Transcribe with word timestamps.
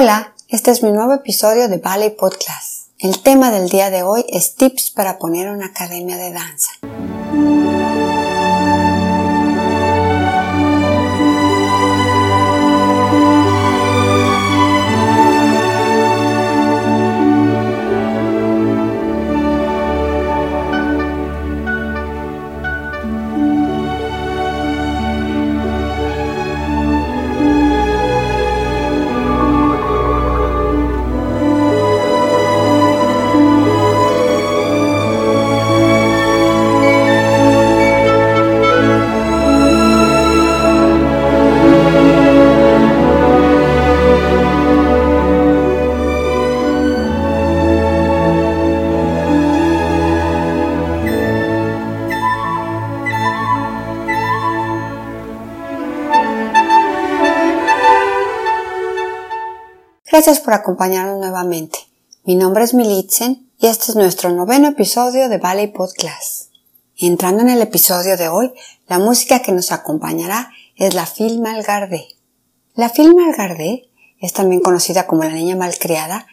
Hola, 0.00 0.32
este 0.46 0.70
es 0.70 0.84
mi 0.84 0.92
nuevo 0.92 1.12
episodio 1.12 1.68
de 1.68 1.78
Ballet 1.78 2.16
Podcast. 2.16 2.86
El 3.00 3.20
tema 3.20 3.50
del 3.50 3.68
día 3.68 3.90
de 3.90 4.04
hoy 4.04 4.24
es 4.28 4.54
tips 4.54 4.92
para 4.92 5.18
poner 5.18 5.50
una 5.50 5.66
academia 5.66 6.16
de 6.16 6.30
danza. 6.30 6.70
Gracias 60.18 60.40
por 60.40 60.52
acompañarnos 60.52 61.20
nuevamente. 61.20 61.78
Mi 62.24 62.34
nombre 62.34 62.64
es 62.64 62.74
Militzen 62.74 63.48
y 63.56 63.68
este 63.68 63.92
es 63.92 63.94
nuestro 63.94 64.30
noveno 64.30 64.66
episodio 64.66 65.28
de 65.28 65.38
Ballet 65.38 65.72
Podcast. 65.72 66.50
Entrando 66.96 67.42
en 67.42 67.50
el 67.50 67.62
episodio 67.62 68.16
de 68.16 68.26
hoy, 68.26 68.52
la 68.88 68.98
música 68.98 69.42
que 69.42 69.52
nos 69.52 69.70
acompañará 69.70 70.50
es 70.74 70.94
la 70.94 71.06
Film 71.06 71.42
Malgardé. 71.42 72.08
La 72.74 72.88
Film 72.88 73.14
Malgardé 73.14 73.90
es 74.18 74.32
también 74.32 74.60
conocida 74.60 75.06
como 75.06 75.22
La 75.22 75.30
Niña 75.30 75.54
Malcriada. 75.54 76.26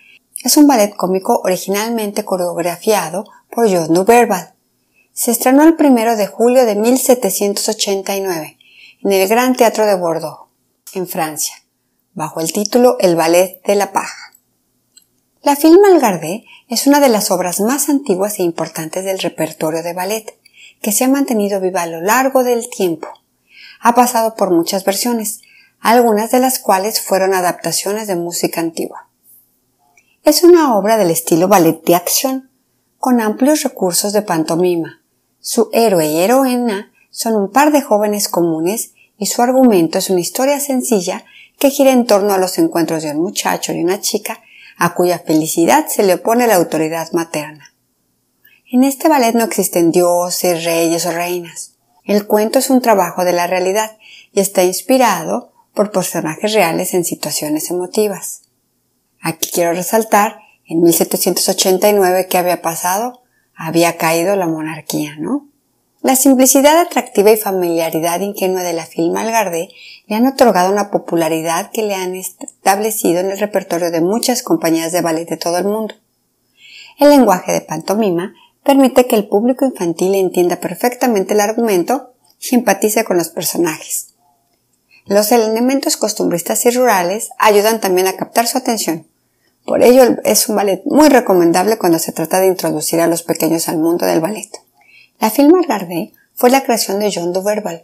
Es 0.43 0.57
un 0.57 0.65
ballet 0.65 0.95
cómico 0.95 1.41
originalmente 1.43 2.25
coreografiado 2.25 3.25
por 3.51 3.69
John 3.69 3.93
Duberval. 3.93 4.55
Se 5.13 5.29
estrenó 5.29 5.61
el 5.61 5.75
primero 5.75 6.15
de 6.15 6.25
julio 6.25 6.65
de 6.65 6.73
1789 6.73 8.57
en 9.03 9.11
el 9.11 9.27
Gran 9.27 9.55
Teatro 9.55 9.85
de 9.85 9.95
Bordeaux, 9.95 10.49
en 10.95 11.07
Francia 11.07 11.64
bajo 12.15 12.39
el 12.39 12.53
título 12.53 12.95
El 12.99 13.17
Ballet 13.17 13.61
de 13.65 13.75
la 13.75 13.91
Paja. 13.91 14.33
La 15.43 15.57
Film 15.57 15.81
Malgardé 15.81 16.45
es 16.69 16.87
una 16.87 17.01
de 17.01 17.09
las 17.09 17.29
obras 17.29 17.59
más 17.59 17.89
antiguas 17.89 18.39
e 18.39 18.43
importantes 18.43 19.03
del 19.03 19.19
repertorio 19.19 19.83
de 19.83 19.93
ballet, 19.93 20.39
que 20.81 20.93
se 20.93 21.03
ha 21.03 21.09
mantenido 21.09 21.59
viva 21.59 21.81
a 21.81 21.87
lo 21.87 22.01
largo 22.01 22.45
del 22.45 22.69
tiempo. 22.69 23.09
Ha 23.81 23.93
pasado 23.95 24.35
por 24.35 24.49
muchas 24.49 24.85
versiones, 24.85 25.41
algunas 25.81 26.31
de 26.31 26.39
las 26.39 26.57
cuales 26.57 27.01
fueron 27.01 27.33
adaptaciones 27.33 28.07
de 28.07 28.15
música 28.15 28.61
antigua. 28.61 29.09
Es 30.23 30.43
una 30.43 30.77
obra 30.77 30.97
del 30.97 31.11
estilo 31.11 31.49
ballet 31.49 31.83
de 31.83 31.95
acción, 31.95 32.49
con 32.97 33.19
amplios 33.19 33.61
recursos 33.63 34.13
de 34.13 34.21
pantomima. 34.21 35.01
Su 35.41 35.69
héroe 35.73 36.07
y 36.07 36.19
heroína 36.19 36.93
son 37.11 37.35
un 37.35 37.51
par 37.51 37.73
de 37.73 37.81
jóvenes 37.81 38.29
comunes 38.29 38.93
y 39.17 39.25
su 39.25 39.41
argumento 39.41 39.97
es 39.97 40.09
una 40.09 40.21
historia 40.21 40.61
sencilla 40.61 41.25
que 41.59 41.69
gira 41.69 41.91
en 41.91 42.05
torno 42.05 42.33
a 42.33 42.37
los 42.37 42.57
encuentros 42.57 43.03
de 43.03 43.11
un 43.11 43.21
muchacho 43.21 43.73
y 43.73 43.83
una 43.83 44.01
chica 44.01 44.41
a 44.77 44.93
cuya 44.93 45.19
felicidad 45.19 45.87
se 45.87 46.03
le 46.03 46.15
opone 46.15 46.47
la 46.47 46.55
autoridad 46.55 47.11
materna. 47.13 47.73
En 48.71 48.83
este 48.83 49.07
ballet 49.07 49.33
no 49.33 49.43
existen 49.43 49.91
dioses, 49.91 50.65
reyes 50.65 51.05
o 51.05 51.11
reinas. 51.11 51.75
El 52.03 52.27
cuento 52.27 52.59
es 52.59 52.69
un 52.69 52.81
trabajo 52.81 53.23
de 53.23 53.33
la 53.33 53.47
realidad 53.47 53.97
y 54.31 54.39
está 54.39 54.63
inspirado 54.63 55.53
por 55.73 55.91
personajes 55.91 56.53
reales 56.53 56.93
en 56.93 57.05
situaciones 57.05 57.69
emotivas. 57.69 58.43
Aquí 59.21 59.49
quiero 59.51 59.73
resaltar, 59.73 60.39
en 60.67 60.81
1789, 60.81 62.27
¿qué 62.27 62.37
había 62.37 62.61
pasado? 62.61 63.21
Había 63.55 63.97
caído 63.97 64.35
la 64.35 64.47
monarquía, 64.47 65.15
¿no? 65.17 65.47
La 66.01 66.15
simplicidad 66.15 66.77
atractiva 66.77 67.31
y 67.31 67.37
familiaridad 67.37 68.19
ingenua 68.19 68.61
de 68.61 68.73
la 68.73 68.85
film 68.85 69.15
Algarde 69.17 69.69
le 70.07 70.15
han 70.15 70.27
otorgado 70.27 70.71
una 70.71 70.91
popularidad 70.91 71.71
que 71.71 71.83
le 71.83 71.95
han 71.95 72.15
establecido 72.15 73.19
en 73.19 73.31
el 73.31 73.39
repertorio 73.39 73.91
de 73.91 74.01
muchas 74.01 74.43
compañías 74.43 74.91
de 74.91 75.01
ballet 75.01 75.27
de 75.27 75.37
todo 75.37 75.57
el 75.57 75.65
mundo. 75.65 75.95
El 76.99 77.09
lenguaje 77.09 77.51
de 77.51 77.61
pantomima 77.61 78.33
permite 78.63 79.07
que 79.07 79.15
el 79.15 79.27
público 79.27 79.65
infantil 79.65 80.15
entienda 80.15 80.57
perfectamente 80.57 81.33
el 81.33 81.41
argumento 81.41 82.13
y 82.39 82.55
empatice 82.55 83.03
con 83.03 83.17
los 83.17 83.29
personajes. 83.29 84.13
Los 85.05 85.31
elementos 85.31 85.97
costumbristas 85.97 86.65
y 86.65 86.71
rurales 86.71 87.29
ayudan 87.37 87.79
también 87.79 88.07
a 88.07 88.15
captar 88.15 88.47
su 88.47 88.57
atención. 88.57 89.07
Por 89.65 89.83
ello 89.83 90.17
es 90.23 90.47
un 90.47 90.55
ballet 90.55 90.81
muy 90.85 91.09
recomendable 91.09 91.77
cuando 91.77 91.99
se 91.99 92.11
trata 92.11 92.39
de 92.39 92.47
introducir 92.47 92.99
a 93.01 93.07
los 93.07 93.23
pequeños 93.23 93.67
al 93.67 93.77
mundo 93.77 94.05
del 94.05 94.19
ballet. 94.19 94.49
La 95.19 95.29
film 95.29 95.61
Gardé 95.67 96.11
fue 96.33 96.49
la 96.49 96.63
creación 96.63 96.99
de 96.99 97.11
John 97.13 97.33
Duverval, 97.33 97.83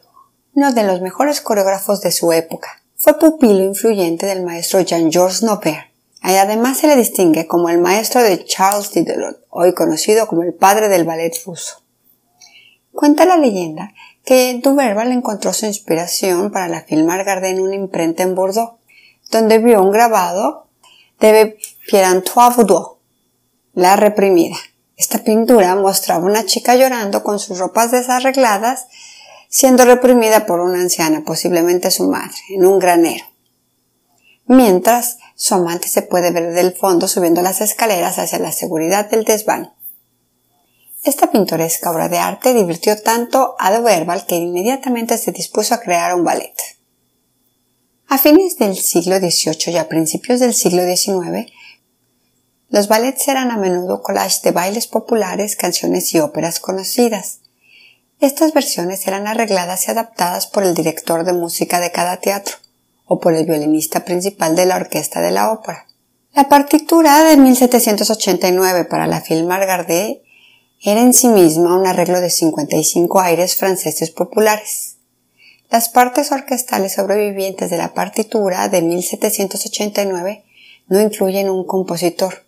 uno 0.54 0.74
de 0.74 0.84
los 0.84 1.02
mejores 1.02 1.42
coreógrafos 1.42 2.02
de 2.02 2.12
su 2.12 2.32
época. 2.32 2.82
Fue 2.96 3.18
pupilo 3.18 3.64
influyente 3.64 4.26
del 4.26 4.44
maestro 4.44 4.82
Jean-Georges 4.82 5.44
Norbert, 5.44 5.88
y 6.24 6.36
además 6.36 6.78
se 6.78 6.88
le 6.88 6.96
distingue 6.96 7.48
como 7.48 7.70
el 7.70 7.80
maestro 7.80 8.22
de 8.22 8.46
Charles 8.46 8.92
Diderot, 8.92 9.46
hoy 9.50 9.74
conocido 9.74 10.28
como 10.28 10.44
el 10.44 10.54
padre 10.54 10.88
del 10.88 11.04
ballet 11.04 11.34
ruso. 11.46 11.82
Cuenta 12.92 13.26
la 13.26 13.38
leyenda 13.38 13.94
que 14.24 14.60
Duverval 14.62 15.12
encontró 15.12 15.54
su 15.54 15.66
inspiración 15.66 16.52
para 16.52 16.68
la 16.68 16.82
film 16.82 17.08
Gardé 17.08 17.50
en 17.50 17.62
una 17.62 17.76
imprenta 17.76 18.24
en 18.24 18.36
Bordeaux, 18.36 18.76
donde 19.32 19.58
vio 19.58 19.82
un 19.82 19.92
grabado 19.92 20.68
de 21.20 21.58
Pierre-Antoine 21.90 22.56
Vaudou, 22.56 22.98
La 23.74 23.96
reprimida, 23.96 24.58
esta 25.02 25.24
pintura 25.24 25.74
mostraba 25.76 26.26
una 26.26 26.46
chica 26.46 26.76
llorando 26.76 27.24
con 27.24 27.40
sus 27.40 27.58
ropas 27.58 27.90
desarregladas, 27.90 28.86
siendo 29.52 29.84
reprimida 29.84 30.46
por 30.46 30.62
una 30.62 30.80
anciana, 30.80 31.24
posiblemente 31.26 31.92
su 31.92 32.08
madre, 32.08 32.38
en 32.50 32.66
un 32.66 32.80
granero. 32.80 33.26
Mientras, 34.46 35.18
su 35.36 35.54
amante 35.56 35.90
se 35.90 36.02
puede 36.02 36.32
ver 36.32 36.54
del 36.54 36.74
fondo 36.74 37.08
subiendo 37.08 37.42
las 37.42 37.60
escaleras 37.60 38.18
hacia 38.18 38.40
la 38.40 38.54
seguridad 38.54 39.10
del 39.10 39.26
desván. 39.26 39.74
Esta 41.04 41.32
pintoresca 41.32 41.92
obra 41.92 42.08
de 42.08 42.18
arte 42.18 42.54
divirtió 42.54 43.02
tanto 43.02 43.56
a 43.60 43.72
De 43.72 43.82
Verbal 43.82 44.26
que 44.26 44.36
inmediatamente 44.36 45.18
se 45.18 45.32
dispuso 45.34 45.74
a 45.74 45.82
crear 45.82 46.16
un 46.16 46.24
ballet. 46.24 46.54
A 48.08 48.18
fines 48.18 48.58
del 48.58 48.78
siglo 48.78 49.18
XVIII 49.18 49.74
y 49.74 49.78
a 49.78 49.90
principios 49.90 50.40
del 50.40 50.54
siglo 50.54 50.84
XIX, 50.84 51.52
los 52.70 52.88
ballets 52.88 53.28
eran 53.28 53.52
a 53.52 53.58
menudo 53.58 54.02
collages 54.02 54.42
de 54.44 54.52
bailes 54.52 54.88
populares, 54.88 55.58
canciones 55.58 56.14
y 56.14 56.20
óperas 56.20 56.62
conocidas. 56.62 57.41
Estas 58.22 58.54
versiones 58.54 59.08
eran 59.08 59.26
arregladas 59.26 59.88
y 59.88 59.92
adaptadas 59.92 60.46
por 60.46 60.64
el 60.64 60.76
director 60.76 61.24
de 61.26 61.34
música 61.34 61.80
de 61.80 61.92
cada 61.92 62.18
teatro 62.18 62.58
o 63.06 63.20
por 63.20 63.34
el 63.34 63.46
violinista 63.46 64.06
principal 64.06 64.56
de 64.56 64.68
la 64.68 64.76
orquesta 64.76 65.22
de 65.22 65.32
la 65.32 65.52
ópera. 65.52 65.88
La 66.34 66.48
partitura 66.48 67.24
de 67.24 67.36
1789 67.36 68.86
para 68.86 69.08
la 69.08 69.22
film 69.22 69.48
Margardé 69.48 70.22
era 70.84 71.02
en 71.02 71.14
sí 71.14 71.30
misma 71.30 71.76
un 71.76 71.88
arreglo 71.88 72.22
de 72.22 72.30
55 72.30 73.20
aires 73.22 73.56
franceses 73.56 74.12
populares. 74.12 74.98
Las 75.72 75.90
partes 75.90 76.32
orquestales 76.32 76.94
sobrevivientes 76.94 77.72
de 77.72 77.78
la 77.78 77.96
partitura 77.96 78.70
de 78.70 78.84
1789 78.84 80.46
no 80.88 81.02
incluyen 81.02 81.50
un 81.50 81.66
compositor, 81.66 82.46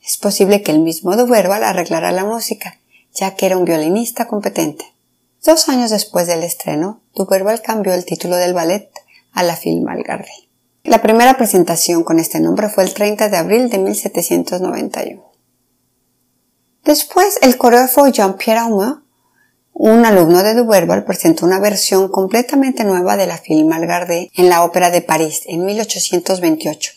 es 0.00 0.16
posible 0.16 0.62
que 0.62 0.70
el 0.70 0.78
mismo 0.78 1.16
Duverbal 1.16 1.64
arreglara 1.64 2.12
la 2.12 2.24
música, 2.24 2.78
ya 3.12 3.34
que 3.34 3.46
era 3.46 3.58
un 3.58 3.64
violinista 3.64 4.28
competente. 4.28 4.84
Dos 5.44 5.68
años 5.68 5.90
después 5.90 6.26
del 6.26 6.42
estreno, 6.42 7.00
Duverbal 7.14 7.62
cambió 7.62 7.94
el 7.94 8.04
título 8.04 8.36
del 8.36 8.54
ballet 8.54 8.90
a 9.32 9.44
la 9.44 9.54
Film 9.54 9.88
Algarve. 9.88 10.48
La 10.82 11.00
primera 11.00 11.36
presentación 11.36 12.02
con 12.02 12.18
este 12.18 12.40
nombre 12.40 12.68
fue 12.68 12.82
el 12.82 12.92
30 12.92 13.28
de 13.28 13.36
abril 13.36 13.70
de 13.70 13.78
1791. 13.78 15.22
Después, 16.84 17.38
el 17.42 17.56
coreógrafo 17.56 18.08
Jean-Pierre 18.08 18.60
Aumont, 18.60 19.04
un 19.74 20.04
alumno 20.04 20.42
de 20.42 20.54
Duverbal, 20.54 21.04
presentó 21.04 21.46
una 21.46 21.60
versión 21.60 22.08
completamente 22.08 22.82
nueva 22.82 23.16
de 23.16 23.28
la 23.28 23.38
Film 23.38 23.70
Algarde 23.72 24.30
en 24.34 24.48
la 24.48 24.64
Ópera 24.64 24.90
de 24.90 25.02
París 25.02 25.42
en 25.46 25.64
1828, 25.64 26.92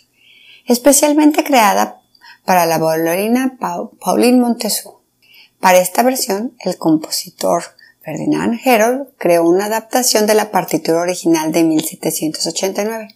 especialmente 0.66 1.44
creada 1.44 2.02
para 2.44 2.66
la 2.66 2.80
bailarina 2.80 3.60
Pauline 3.60 4.40
Montesou. 4.40 5.02
Para 5.60 5.78
esta 5.78 6.02
versión, 6.02 6.56
el 6.60 6.78
compositor 6.78 7.64
Ferdinand 8.04 8.60
Herold 8.64 9.10
creó 9.18 9.48
una 9.48 9.66
adaptación 9.66 10.26
de 10.26 10.34
la 10.34 10.50
partitura 10.50 11.02
original 11.02 11.52
de 11.52 11.64
1789. 11.64 13.16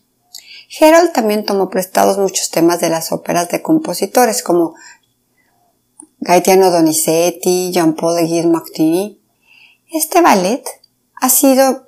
Herold 0.79 1.11
también 1.11 1.43
tomó 1.43 1.69
prestados 1.69 2.17
muchos 2.19 2.51
temas 2.51 2.79
de 2.81 2.89
las 2.89 3.11
óperas 3.11 3.49
de 3.49 3.63
compositores 3.63 4.43
como 4.43 4.75
Gaetano 6.19 6.69
Donizetti, 6.69 7.71
Jean-Paul 7.71 8.27
Guy 8.27 8.45
Martini. 8.45 9.19
Este 9.91 10.21
ballet 10.21 10.63
ha 11.15 11.29
sido 11.29 11.88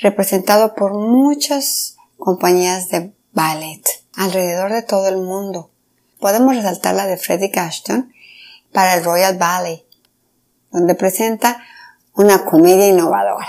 representado 0.00 0.74
por 0.74 0.92
muchas 0.92 1.96
compañías 2.18 2.88
de 2.88 3.14
ballet 3.32 3.82
alrededor 4.14 4.72
de 4.72 4.82
todo 4.82 5.08
el 5.08 5.16
mundo. 5.18 5.70
Podemos 6.20 6.54
resaltar 6.54 6.94
la 6.94 7.06
de 7.06 7.16
Freddie 7.16 7.52
Ashton 7.54 8.12
para 8.72 8.94
el 8.94 9.04
Royal 9.04 9.38
Ballet, 9.38 9.84
donde 10.70 10.94
presenta 10.94 11.62
una 12.16 12.44
comedia 12.44 12.88
innovadora. 12.88 13.46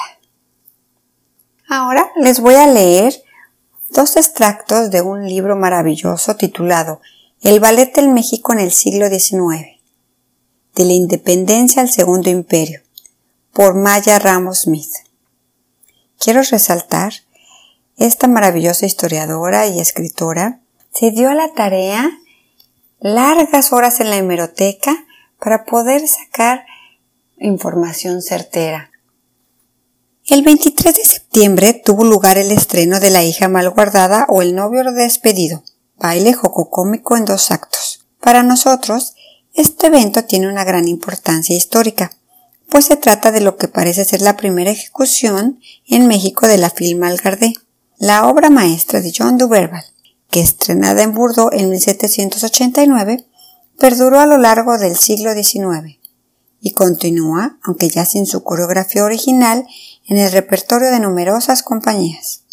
Ahora 1.69 2.12
les 2.18 2.40
voy 2.40 2.56
a 2.56 2.68
leer 2.68 3.24
dos 3.90 4.18
extractos 4.18 4.92
de 4.92 5.02
un 5.02 5.25
libro 5.25 5.56
maravilloso 5.56 6.36
titulado 6.36 7.02
El 7.42 7.60
Ballet 7.60 7.94
del 7.96 8.10
México 8.10 8.52
en 8.52 8.60
el 8.60 8.72
siglo 8.72 9.08
XIX, 9.08 9.80
de 10.75 10.86
la 10.86 10.94
Independencia 10.94 11.81
al 11.81 11.90
Segundo 11.90 12.30
Imperio, 12.30 12.81
por 13.54 13.74
Maya 13.74 14.19
Ramos 14.19 14.62
Smith. 14.62 14.92
Quiero 16.19 16.42
resaltar, 16.42 17.14
esta 17.96 18.28
maravillosa 18.28 18.86
historiadora 18.86 19.66
y 19.68 19.80
escritora 19.80 20.60
se 20.92 21.12
dio 21.12 21.30
a 21.30 21.34
la 21.34 21.54
tarea 21.54 22.12
largas 23.00 23.74
horas 23.74 24.00
en 24.02 24.10
la 24.10 24.18
hemeroteca 24.18 25.06
para 25.40 25.66
poder 25.66 26.08
sacar 26.08 26.66
información 27.39 28.22
certera. 28.22 28.92
El 30.28 30.42
23 30.42 30.95
de 30.95 31.04
septiembre 31.04 31.74
tuvo 31.74 32.04
lugar 32.04 32.38
el 32.38 32.51
estreno 32.51 33.00
de 33.00 33.10
La 33.10 33.24
hija 33.24 33.48
mal 33.48 33.69
guardada 33.69 34.25
o 34.28 34.42
El 34.42 34.56
novio 34.56 34.84
despedido, 34.92 35.63
baile 35.95 36.34
jococómico 36.34 37.16
en 37.16 37.25
dos 37.25 37.51
actos. 37.51 38.06
Para 38.19 38.44
nosotros, 38.44 39.16
este 39.54 39.88
evento 39.88 40.25
tiene 40.25 40.50
una 40.50 40.63
gran 40.63 40.88
importancia 40.88 41.56
histórica, 41.56 42.12
pues 42.69 42.86
se 42.86 42.98
trata 42.98 43.31
de 43.31 43.40
lo 43.40 43.56
que 43.56 43.69
parece 43.69 44.04
ser 44.04 44.22
la 44.22 44.36
primera 44.36 44.72
ejecución 44.72 45.60
en 45.86 46.07
México 46.07 46.48
de 46.48 46.57
la 46.57 46.69
film 46.69 47.04
Algardé, 47.04 47.54
la 47.98 48.28
obra 48.28 48.50
maestra 48.50 49.00
de 49.00 49.13
John 49.18 49.38
Duberval, 49.38 49.86
que 50.30 50.42
estrenada 50.42 51.04
en 51.04 51.13
Bordeaux 51.13 51.54
en 51.54 51.69
1789, 51.69 53.25
perduró 53.80 54.19
a 54.19 54.25
lo 54.25 54.38
largo 54.38 54.78
del 54.78 54.98
siglo 54.98 55.33
XIX 55.33 55.97
y 56.59 56.71
continúa, 56.71 57.59
aunque 57.63 57.89
ya 57.89 58.06
sin 58.06 58.25
su 58.25 58.44
coreografía 58.44 59.04
original, 59.04 59.65
en 60.07 60.18
el 60.18 60.31
repertorio 60.31 60.89
de 60.89 61.00
numerosas 61.00 61.63
compañías. 61.63 62.44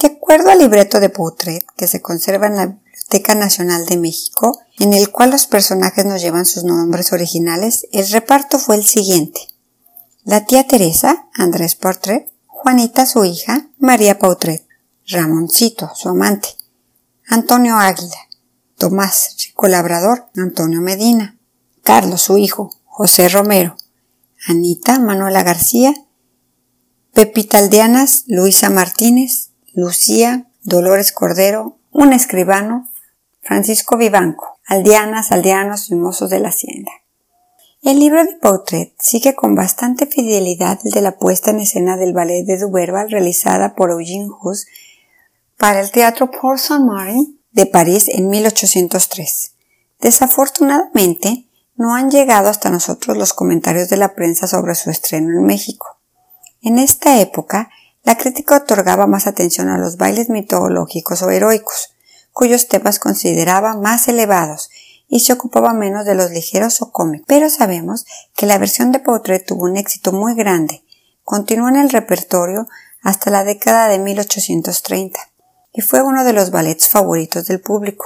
De 0.00 0.08
acuerdo 0.08 0.50
al 0.50 0.58
libreto 0.58 1.00
de 1.00 1.08
Poutret, 1.08 1.64
que 1.76 1.86
se 1.86 2.00
conserva 2.00 2.46
en 2.46 2.56
la 2.56 2.66
Biblioteca 2.66 3.34
Nacional 3.34 3.86
de 3.86 3.96
México, 3.96 4.60
en 4.78 4.92
el 4.94 5.10
cual 5.10 5.30
los 5.30 5.46
personajes 5.46 6.04
nos 6.04 6.22
llevan 6.22 6.46
sus 6.46 6.64
nombres 6.64 7.12
originales, 7.12 7.86
el 7.92 8.08
reparto 8.08 8.58
fue 8.58 8.76
el 8.76 8.84
siguiente. 8.84 9.40
La 10.24 10.44
tía 10.44 10.66
Teresa, 10.66 11.28
Andrés 11.34 11.74
Portret, 11.74 12.30
Juanita 12.46 13.06
su 13.06 13.24
hija, 13.24 13.68
María 13.78 14.18
Pautret, 14.18 14.66
Ramoncito, 15.06 15.90
su 15.94 16.08
amante, 16.08 16.50
Antonio 17.26 17.76
Águila, 17.76 18.28
Tomás, 18.76 19.36
rico 19.46 19.66
labrador, 19.66 20.28
Antonio 20.36 20.80
Medina, 20.80 21.38
Carlos, 21.82 22.22
su 22.22 22.38
hijo, 22.38 22.70
José 23.02 23.30
Romero, 23.30 23.76
Anita, 24.46 24.98
Manuela 24.98 25.42
García, 25.42 25.94
Pepita 27.14 27.56
Aldeanas, 27.56 28.24
Luisa 28.26 28.68
Martínez, 28.68 29.52
Lucía, 29.72 30.50
Dolores 30.64 31.10
Cordero, 31.10 31.78
un 31.92 32.12
escribano, 32.12 32.90
Francisco 33.40 33.96
Vivanco, 33.96 34.60
aldeanas, 34.66 35.32
aldeanos 35.32 35.90
y 35.90 35.94
mozos 35.94 36.28
de 36.28 36.40
la 36.40 36.50
hacienda. 36.50 36.90
El 37.80 38.00
libro 38.00 38.22
de 38.22 38.34
Poutret 38.34 38.92
sigue 38.98 39.34
con 39.34 39.54
bastante 39.54 40.04
fidelidad 40.04 40.78
el 40.84 40.90
de 40.90 41.00
la 41.00 41.16
puesta 41.16 41.52
en 41.52 41.60
escena 41.60 41.96
del 41.96 42.12
ballet 42.12 42.44
de 42.44 42.58
Duberval 42.58 43.10
realizada 43.10 43.74
por 43.76 43.92
Eugene 43.92 44.28
Hus 44.42 44.66
para 45.56 45.80
el 45.80 45.90
Teatro 45.90 46.30
Port 46.30 46.58
Saint-Marin 46.58 47.40
de 47.52 47.64
París 47.64 48.10
en 48.10 48.28
1803. 48.28 49.54
Desafortunadamente, 50.00 51.46
no 51.80 51.94
han 51.94 52.10
llegado 52.10 52.50
hasta 52.50 52.68
nosotros 52.68 53.16
los 53.16 53.32
comentarios 53.32 53.88
de 53.88 53.96
la 53.96 54.14
prensa 54.14 54.46
sobre 54.46 54.74
su 54.74 54.90
estreno 54.90 55.30
en 55.30 55.46
México. 55.46 55.98
En 56.60 56.78
esta 56.78 57.20
época, 57.20 57.70
la 58.02 58.18
crítica 58.18 58.58
otorgaba 58.58 59.06
más 59.06 59.26
atención 59.26 59.70
a 59.70 59.78
los 59.78 59.96
bailes 59.96 60.28
mitológicos 60.28 61.22
o 61.22 61.30
heroicos, 61.30 61.94
cuyos 62.32 62.68
temas 62.68 62.98
consideraba 62.98 63.76
más 63.76 64.08
elevados 64.08 64.68
y 65.08 65.20
se 65.20 65.32
ocupaba 65.32 65.72
menos 65.72 66.04
de 66.04 66.14
los 66.14 66.30
ligeros 66.32 66.82
o 66.82 66.92
cómicos. 66.92 67.24
Pero 67.26 67.48
sabemos 67.48 68.04
que 68.36 68.44
la 68.44 68.58
versión 68.58 68.92
de 68.92 68.98
Poutret 68.98 69.46
tuvo 69.46 69.64
un 69.64 69.78
éxito 69.78 70.12
muy 70.12 70.34
grande. 70.34 70.84
Continuó 71.24 71.70
en 71.70 71.76
el 71.76 71.88
repertorio 71.88 72.68
hasta 73.00 73.30
la 73.30 73.42
década 73.42 73.88
de 73.88 73.98
1830 73.98 75.18
y 75.72 75.80
fue 75.80 76.02
uno 76.02 76.24
de 76.24 76.34
los 76.34 76.50
ballets 76.50 76.90
favoritos 76.90 77.46
del 77.46 77.62
público, 77.62 78.04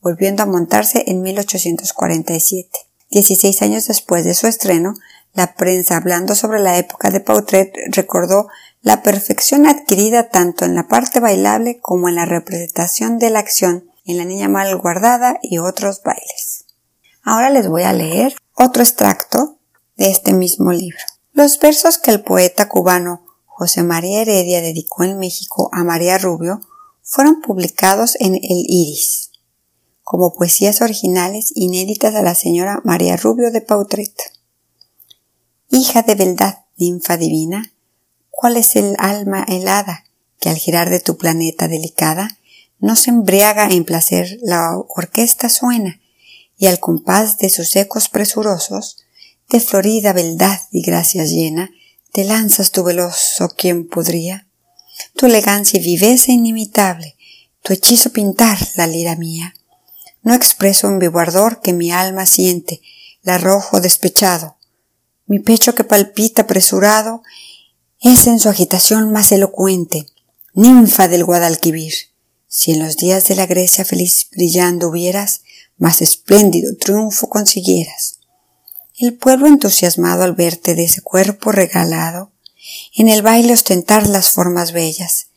volviendo 0.00 0.42
a 0.42 0.46
montarse 0.46 1.04
en 1.06 1.20
1847. 1.20 2.89
Dieciséis 3.10 3.60
años 3.62 3.88
después 3.88 4.24
de 4.24 4.34
su 4.34 4.46
estreno, 4.46 4.94
la 5.34 5.54
prensa 5.54 5.96
hablando 5.96 6.34
sobre 6.34 6.60
la 6.60 6.78
época 6.78 7.10
de 7.10 7.20
Poutret 7.20 7.72
recordó 7.88 8.48
la 8.82 9.02
perfección 9.02 9.66
adquirida 9.66 10.28
tanto 10.28 10.64
en 10.64 10.74
la 10.74 10.88
parte 10.88 11.20
bailable 11.20 11.80
como 11.80 12.08
en 12.08 12.14
la 12.14 12.24
representación 12.24 13.18
de 13.18 13.30
la 13.30 13.40
acción 13.40 13.90
en 14.04 14.16
La 14.16 14.24
Niña 14.24 14.48
Mal 14.48 14.76
Guardada 14.76 15.38
y 15.42 15.58
otros 15.58 16.02
bailes. 16.02 16.64
Ahora 17.22 17.50
les 17.50 17.68
voy 17.68 17.82
a 17.82 17.92
leer 17.92 18.34
otro 18.54 18.82
extracto 18.82 19.58
de 19.96 20.10
este 20.10 20.32
mismo 20.32 20.72
libro. 20.72 21.00
Los 21.32 21.58
versos 21.58 21.98
que 21.98 22.10
el 22.10 22.22
poeta 22.22 22.68
cubano 22.68 23.26
José 23.44 23.82
María 23.82 24.22
Heredia 24.22 24.62
dedicó 24.62 25.04
en 25.04 25.18
México 25.18 25.68
a 25.72 25.84
María 25.84 26.16
Rubio 26.16 26.60
fueron 27.02 27.40
publicados 27.40 28.16
en 28.20 28.34
El 28.36 28.64
Iris, 28.68 29.29
como 30.10 30.34
poesías 30.34 30.82
originales 30.82 31.52
inéditas 31.54 32.16
a 32.16 32.22
la 32.22 32.34
señora 32.34 32.80
María 32.82 33.16
Rubio 33.16 33.52
de 33.52 33.60
Pautret. 33.60 34.12
Hija 35.68 36.02
de 36.02 36.16
beldad, 36.16 36.64
ninfa 36.76 37.16
divina, 37.16 37.72
¿cuál 38.28 38.56
es 38.56 38.74
el 38.74 38.96
alma 38.98 39.46
helada 39.46 40.02
que 40.40 40.48
al 40.48 40.56
girar 40.56 40.90
de 40.90 40.98
tu 40.98 41.16
planeta 41.16 41.68
delicada 41.68 42.40
no 42.80 42.96
se 42.96 43.10
embriaga 43.10 43.68
en 43.70 43.84
placer 43.84 44.36
la 44.42 44.76
orquesta 44.76 45.48
suena 45.48 46.00
y 46.58 46.66
al 46.66 46.80
compás 46.80 47.38
de 47.38 47.48
sus 47.48 47.76
ecos 47.76 48.08
presurosos, 48.08 48.96
de 49.48 49.60
florida 49.60 50.12
beldad 50.12 50.58
y 50.72 50.82
gracias 50.82 51.30
llena, 51.30 51.70
te 52.10 52.24
lanzas 52.24 52.72
tu 52.72 52.82
veloz, 52.82 53.40
o 53.40 53.48
quien 53.48 53.86
podría 53.86 54.48
tu 55.14 55.26
elegancia 55.26 55.78
y 55.78 55.84
viveza 55.84 56.32
inimitable, 56.32 57.16
tu 57.62 57.72
hechizo 57.72 58.10
pintar 58.10 58.58
la 58.74 58.88
lira 58.88 59.14
mía. 59.14 59.54
No 60.22 60.34
expreso 60.34 60.88
en 60.88 60.98
vivo 60.98 61.18
ardor 61.18 61.60
que 61.60 61.72
mi 61.72 61.90
alma 61.92 62.26
siente, 62.26 62.82
la 63.22 63.36
arrojo 63.36 63.80
despechado. 63.80 64.56
Mi 65.26 65.38
pecho 65.38 65.74
que 65.74 65.84
palpita 65.84 66.42
apresurado 66.42 67.22
es 68.00 68.26
en 68.26 68.38
su 68.38 68.48
agitación 68.48 69.12
más 69.12 69.30
elocuente, 69.32 70.06
ninfa 70.54 71.08
del 71.08 71.24
Guadalquivir. 71.24 71.94
Si 72.48 72.72
en 72.72 72.80
los 72.80 72.96
días 72.96 73.28
de 73.28 73.36
la 73.36 73.46
Grecia 73.46 73.84
feliz 73.84 74.28
brillando 74.32 74.88
hubieras, 74.88 75.42
más 75.76 76.02
espléndido 76.02 76.76
triunfo 76.76 77.28
consiguieras. 77.28 78.18
El 78.98 79.14
pueblo 79.14 79.46
entusiasmado 79.46 80.24
al 80.24 80.34
verte 80.34 80.74
de 80.74 80.84
ese 80.84 81.00
cuerpo 81.00 81.52
regalado, 81.52 82.32
en 82.94 83.08
el 83.08 83.22
baile 83.22 83.52
ostentar 83.52 84.06
las 84.06 84.30
formas 84.30 84.72
bellas, 84.72 85.28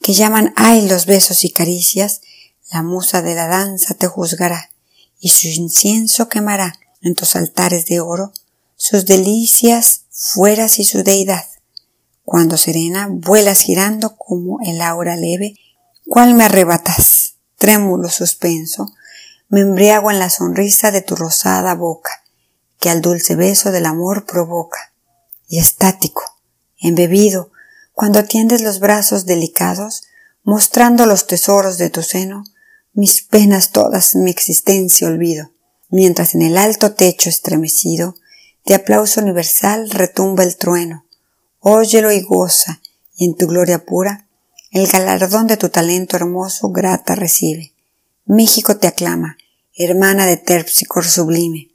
que 0.00 0.14
llaman 0.14 0.54
ay 0.56 0.88
los 0.88 1.06
besos 1.06 1.44
y 1.44 1.50
caricias, 1.50 2.22
la 2.72 2.82
musa 2.82 3.22
de 3.22 3.34
la 3.34 3.46
danza 3.46 3.94
te 3.94 4.06
juzgará, 4.06 4.70
y 5.18 5.30
su 5.30 5.48
incienso 5.48 6.28
quemará 6.28 6.78
en 7.02 7.14
tus 7.14 7.36
altares 7.36 7.86
de 7.86 8.00
oro, 8.00 8.32
sus 8.76 9.06
delicias 9.06 10.02
fueras 10.10 10.78
y 10.78 10.84
su 10.84 11.02
deidad. 11.02 11.44
Cuando 12.24 12.56
serena 12.56 13.08
vuelas 13.10 13.60
girando 13.60 14.16
como 14.16 14.58
el 14.62 14.80
aura 14.80 15.16
leve, 15.16 15.54
cual 16.06 16.34
me 16.34 16.44
arrebatas, 16.44 17.34
trémulo 17.56 18.08
suspenso, 18.08 18.92
me 19.48 19.60
embriago 19.60 20.10
en 20.10 20.18
la 20.18 20.30
sonrisa 20.30 20.90
de 20.92 21.02
tu 21.02 21.16
rosada 21.16 21.74
boca, 21.74 22.22
que 22.78 22.88
al 22.88 23.00
dulce 23.00 23.34
beso 23.34 23.72
del 23.72 23.86
amor 23.86 24.26
provoca, 24.26 24.92
y 25.48 25.58
estático, 25.58 26.22
embebido, 26.78 27.50
cuando 27.92 28.24
tiendes 28.24 28.62
los 28.62 28.78
brazos 28.78 29.26
delicados, 29.26 30.04
mostrando 30.44 31.04
los 31.04 31.26
tesoros 31.26 31.76
de 31.76 31.90
tu 31.90 32.02
seno, 32.02 32.44
mis 32.92 33.22
penas 33.22 33.70
todas 33.70 34.14
mi 34.14 34.30
existencia 34.30 35.08
olvido, 35.08 35.50
mientras 35.88 36.34
en 36.34 36.42
el 36.42 36.56
alto 36.56 36.92
techo 36.92 37.28
estremecido, 37.28 38.16
de 38.64 38.74
aplauso 38.74 39.20
universal 39.20 39.90
retumba 39.90 40.44
el 40.44 40.56
trueno, 40.56 41.06
óyelo 41.60 42.12
y 42.12 42.20
goza, 42.20 42.80
y 43.16 43.26
en 43.26 43.36
tu 43.36 43.46
gloria 43.46 43.84
pura, 43.84 44.26
El 44.72 44.86
galardón 44.86 45.48
de 45.48 45.56
tu 45.56 45.68
talento 45.68 46.14
hermoso 46.14 46.68
grata 46.70 47.16
recibe. 47.16 47.74
México 48.24 48.76
te 48.76 48.86
aclama, 48.86 49.36
hermana 49.74 50.26
de 50.26 50.36
terpsicor 50.36 51.04
sublime, 51.04 51.72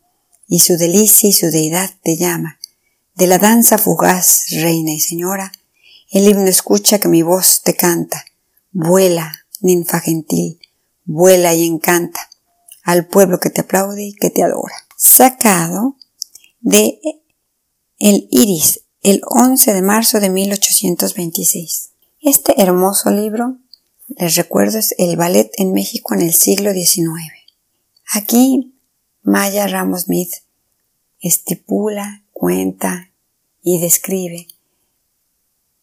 y 0.48 0.60
su 0.60 0.78
delicia 0.78 1.28
y 1.28 1.34
su 1.34 1.48
deidad 1.48 1.90
te 2.04 2.16
llama. 2.16 2.58
De 3.16 3.28
la 3.28 3.38
danza 3.38 3.78
fugaz, 3.78 4.46
reina 4.52 4.92
y 4.92 5.02
señora, 5.02 5.52
el 6.10 6.26
himno 6.26 6.48
escucha 6.48 7.00
que 7.00 7.10
mi 7.10 7.22
voz 7.22 7.62
te 7.64 7.76
canta. 7.76 8.24
Vuela, 8.72 9.46
ninfa 9.60 10.00
gentil, 10.00 10.60
vuela 11.06 11.54
y 11.54 11.66
encanta 11.66 12.20
al 12.84 13.08
pueblo 13.08 13.40
que 13.40 13.50
te 13.50 13.62
aplaude 13.62 14.04
y 14.04 14.14
que 14.14 14.30
te 14.30 14.44
adora. 14.44 14.76
Sacado 14.98 15.98
de 16.60 17.00
El 18.00 18.28
Iris, 18.32 18.82
el 19.02 19.22
11 19.26 19.74
de 19.74 19.82
marzo 19.82 20.20
de 20.20 20.30
1826. 20.30 21.92
Este 22.22 22.62
hermoso 22.62 23.12
libro, 23.12 23.58
les 24.18 24.36
recuerdo, 24.36 24.80
es 24.80 24.96
El 24.98 25.16
ballet 25.16 25.52
en 25.58 25.74
México 25.74 26.14
en 26.14 26.22
el 26.22 26.34
siglo 26.34 26.74
XIX. 26.74 27.10
Aquí 28.14 28.76
Maya 29.22 29.68
Ramos 29.68 30.04
Smith 30.04 30.32
estipula, 31.20 32.24
cuenta 32.32 33.12
y 33.64 33.80
describe 33.80 34.48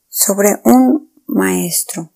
sobre 0.09 0.61
un 0.65 1.11
maestro, 1.27 2.13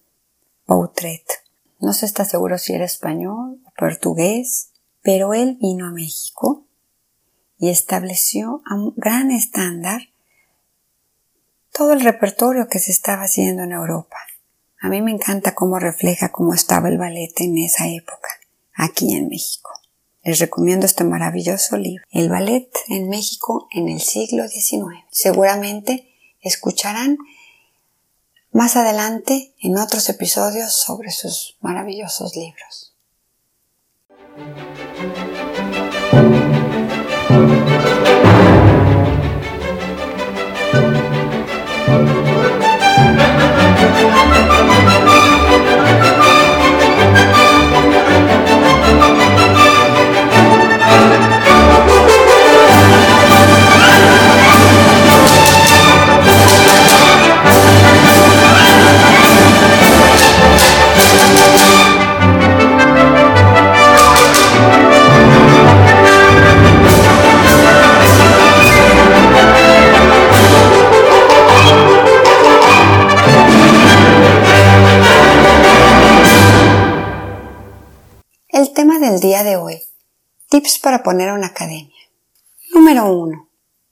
Pautret. 0.67 1.46
No 1.79 1.93
se 1.93 2.07
está 2.07 2.25
seguro 2.25 2.59
si 2.59 2.73
era 2.73 2.85
español 2.85 3.61
o 3.65 3.73
portugués, 3.79 4.71
pero 5.03 5.35
él 5.35 5.59
vino 5.61 5.87
a 5.87 5.93
México 5.93 6.67
y 7.59 7.71
estableció 7.71 8.63
a 8.67 8.75
un 8.75 8.95
gran 8.97 9.31
estándar 9.31 10.03
todo 11.73 11.93
el 11.93 12.01
repertorio 12.01 12.69
que 12.69 12.79
se 12.79 12.91
estaba 12.91 13.25
haciendo 13.25 13.63
en 13.63 13.73
Europa. 13.73 14.17
A 14.81 14.89
mí 14.89 15.03
me 15.03 15.11
encanta 15.11 15.55
cómo 15.55 15.79
refleja 15.79 16.33
cómo 16.33 16.55
estaba 16.55 16.89
el 16.89 16.99
ballet 16.99 17.33
en 17.41 17.59
esa 17.59 17.89
época, 17.89 18.29
aquí 18.75 19.15
en 19.15 19.29
México. 19.29 19.71
Les 20.23 20.39
recomiendo 20.39 20.87
este 20.87 21.05
maravilloso 21.05 21.77
libro, 21.77 22.05
El 22.11 22.29
ballet 22.29 22.69
en 22.89 23.09
México 23.09 23.69
en 23.71 23.89
el 23.89 24.01
siglo 24.01 24.49
XIX. 24.49 25.05
Seguramente 25.11 26.13
escucharán 26.41 27.19
más 28.57 28.75
adelante 28.75 29.53
en 29.61 29.77
otros 29.77 30.09
episodios 30.09 30.73
sobre 30.73 31.11
sus 31.11 31.59
maravillosos 31.61 32.35
libros. 32.35 32.95
Día 79.27 79.43
de 79.43 79.57
hoy. 79.57 79.83
Tips 80.51 80.79
para 80.79 81.03
poner 81.03 81.33
una 81.33 81.49
academia. 81.49 81.97
Número 82.73 83.13
uno. 83.13 83.49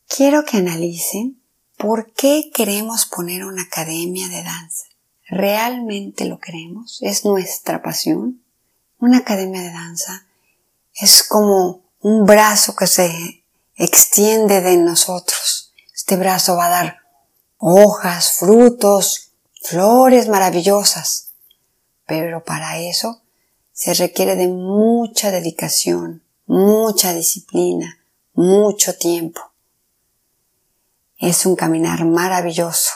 Quiero 0.06 0.44
que 0.44 0.58
analicen 0.58 1.42
por 1.76 2.12
qué 2.12 2.52
queremos 2.54 3.06
poner 3.06 3.44
una 3.44 3.62
academia 3.62 4.28
de 4.28 4.44
danza. 4.44 4.84
¿Realmente 5.26 6.26
lo 6.26 6.38
queremos? 6.38 7.00
¿Es 7.02 7.24
nuestra 7.24 7.82
pasión? 7.82 8.44
Una 9.00 9.18
academia 9.18 9.60
de 9.62 9.72
danza 9.72 10.24
es 10.94 11.24
como 11.24 11.82
un 12.00 12.26
brazo 12.26 12.76
que 12.76 12.86
se 12.86 13.44
extiende 13.74 14.60
de 14.60 14.76
nosotros. 14.76 15.72
Este 15.92 16.16
brazo 16.16 16.54
va 16.56 16.66
a 16.66 16.70
dar 16.70 16.98
hojas, 17.58 18.34
frutos, 18.38 19.32
flores 19.60 20.28
maravillosas. 20.28 21.32
Pero 22.06 22.44
para 22.44 22.78
eso 22.78 23.23
se 23.74 23.92
requiere 23.92 24.36
de 24.36 24.46
mucha 24.46 25.32
dedicación, 25.32 26.22
mucha 26.46 27.12
disciplina, 27.12 27.98
mucho 28.32 28.96
tiempo. 28.96 29.40
Es 31.18 31.44
un 31.44 31.56
caminar 31.56 32.04
maravilloso, 32.04 32.92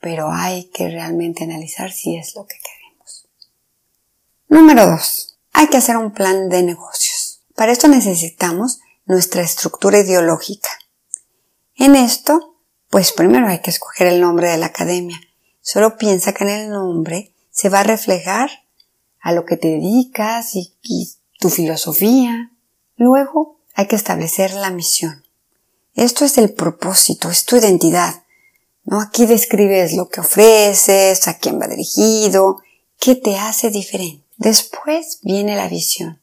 pero 0.00 0.32
hay 0.32 0.70
que 0.70 0.88
realmente 0.88 1.44
analizar 1.44 1.92
si 1.92 2.16
es 2.16 2.34
lo 2.34 2.46
que 2.46 2.56
queremos. 2.56 3.28
Número 4.48 4.86
2. 4.86 5.38
Hay 5.52 5.68
que 5.68 5.76
hacer 5.76 5.98
un 5.98 6.12
plan 6.12 6.48
de 6.48 6.62
negocios. 6.62 7.42
Para 7.54 7.70
esto 7.70 7.86
necesitamos 7.86 8.80
nuestra 9.04 9.42
estructura 9.42 9.98
ideológica. 9.98 10.70
En 11.76 11.94
esto, 11.94 12.56
pues 12.88 13.12
primero 13.12 13.48
hay 13.48 13.60
que 13.60 13.70
escoger 13.70 14.06
el 14.06 14.22
nombre 14.22 14.48
de 14.48 14.56
la 14.56 14.66
academia. 14.66 15.20
Solo 15.60 15.98
piensa 15.98 16.32
que 16.32 16.44
en 16.44 16.50
el 16.50 16.70
nombre 16.70 17.34
se 17.50 17.68
va 17.68 17.80
a 17.80 17.84
reflejar 17.84 18.63
a 19.24 19.32
lo 19.32 19.46
que 19.46 19.56
te 19.56 19.68
dedicas 19.68 20.54
y, 20.54 20.70
tu 21.40 21.50
filosofía. 21.50 22.52
Luego 22.96 23.58
hay 23.74 23.86
que 23.86 23.96
establecer 23.96 24.54
la 24.54 24.70
misión. 24.70 25.24
Esto 25.94 26.24
es 26.24 26.38
el 26.38 26.52
propósito, 26.52 27.30
es 27.30 27.44
tu 27.44 27.56
identidad. 27.56 28.22
¿no? 28.84 29.00
Aquí 29.00 29.26
describes 29.26 29.94
lo 29.94 30.08
que 30.08 30.20
ofreces, 30.20 31.26
a 31.26 31.38
quién 31.38 31.60
va 31.60 31.66
dirigido, 31.66 32.58
qué 32.98 33.14
te 33.14 33.36
hace 33.36 33.70
diferente. 33.70 34.24
Después 34.36 35.20
viene 35.22 35.56
la 35.56 35.68
visión. 35.68 36.20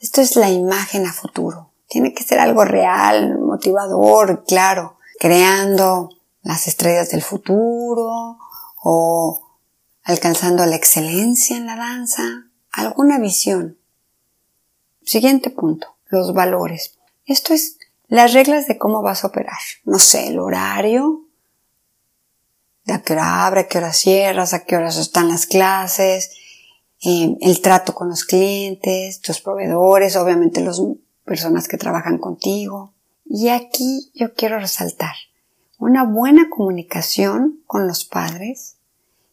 Esto 0.00 0.20
es 0.20 0.36
la 0.36 0.50
imagen 0.50 1.06
a 1.06 1.12
futuro. 1.12 1.70
Tiene 1.88 2.14
que 2.14 2.22
ser 2.22 2.38
algo 2.38 2.64
real, 2.64 3.38
motivador, 3.38 4.44
claro, 4.46 4.96
creando 5.18 6.10
las 6.42 6.66
estrellas 6.68 7.10
del 7.10 7.22
futuro 7.22 8.38
o 8.82 9.41
alcanzando 10.02 10.66
la 10.66 10.76
excelencia 10.76 11.56
en 11.56 11.66
la 11.66 11.76
danza, 11.76 12.48
alguna 12.70 13.18
visión. 13.18 13.78
Siguiente 15.02 15.50
punto, 15.50 15.96
los 16.08 16.34
valores. 16.34 16.98
Esto 17.26 17.54
es 17.54 17.78
las 18.08 18.32
reglas 18.32 18.66
de 18.66 18.78
cómo 18.78 19.02
vas 19.02 19.24
a 19.24 19.28
operar. 19.28 19.58
No 19.84 19.98
sé, 19.98 20.28
el 20.28 20.38
horario, 20.38 21.26
de 22.84 22.94
a 22.94 23.02
qué 23.02 23.12
hora 23.12 23.46
abre, 23.46 23.60
a 23.62 23.68
qué 23.68 23.78
hora 23.78 23.92
cierras, 23.92 24.54
a 24.54 24.64
qué 24.64 24.76
horas 24.76 24.96
están 24.96 25.28
las 25.28 25.46
clases, 25.46 26.30
eh, 27.04 27.36
el 27.40 27.60
trato 27.60 27.94
con 27.94 28.08
los 28.08 28.24
clientes, 28.24 29.20
tus 29.20 29.40
proveedores, 29.40 30.16
obviamente 30.16 30.60
las 30.60 30.80
personas 31.24 31.68
que 31.68 31.78
trabajan 31.78 32.18
contigo. 32.18 32.92
Y 33.24 33.48
aquí 33.48 34.10
yo 34.14 34.34
quiero 34.34 34.58
resaltar 34.58 35.14
una 35.78 36.04
buena 36.04 36.48
comunicación 36.50 37.60
con 37.66 37.86
los 37.86 38.04
padres 38.04 38.76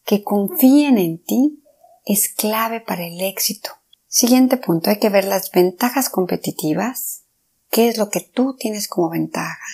que 0.10 0.24
confíen 0.24 0.98
en 0.98 1.24
ti 1.24 1.64
es 2.04 2.30
clave 2.30 2.82
para 2.82 3.06
el 3.06 3.22
éxito. 3.22 3.70
Siguiente 4.08 4.58
punto, 4.58 4.90
hay 4.90 4.98
que 4.98 5.10
ver 5.10 5.24
las 5.24 5.52
ventajas 5.52 6.10
competitivas. 6.10 7.26
¿Qué 7.70 7.90
es 7.90 8.00
lo 8.00 8.10
que 8.10 8.22
tú 8.22 8.56
tienes 8.56 8.88
como 8.88 9.12
ventaja? 9.12 9.68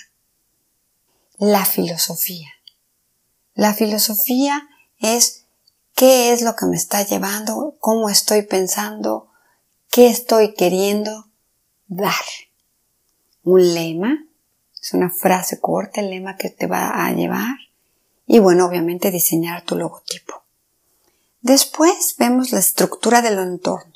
La 1.38 1.64
filosofía. 1.64 2.50
La 3.54 3.72
filosofía 3.72 4.68
es 4.98 5.46
qué 5.94 6.34
es 6.34 6.42
lo 6.42 6.54
que 6.54 6.66
me 6.66 6.76
está 6.76 7.02
llevando, 7.02 7.78
cómo 7.80 8.10
estoy 8.10 8.42
pensando, 8.42 9.30
qué 9.88 10.08
estoy 10.08 10.52
queriendo 10.52 11.30
dar. 11.86 12.12
Un 13.42 13.72
lema, 13.72 14.26
es 14.82 14.92
una 14.92 15.08
frase 15.08 15.62
corta, 15.62 16.02
el 16.02 16.10
lema 16.10 16.36
que 16.36 16.50
te 16.50 16.66
va 16.66 17.06
a 17.06 17.10
llevar 17.12 17.56
y 18.26 18.40
bueno, 18.40 18.66
obviamente 18.66 19.10
diseñar 19.10 19.62
tu 19.62 19.76
logotipo. 19.76 20.44
Después 21.40 22.16
vemos 22.18 22.50
la 22.50 22.58
estructura 22.58 23.22
del 23.22 23.38
entorno. 23.38 23.94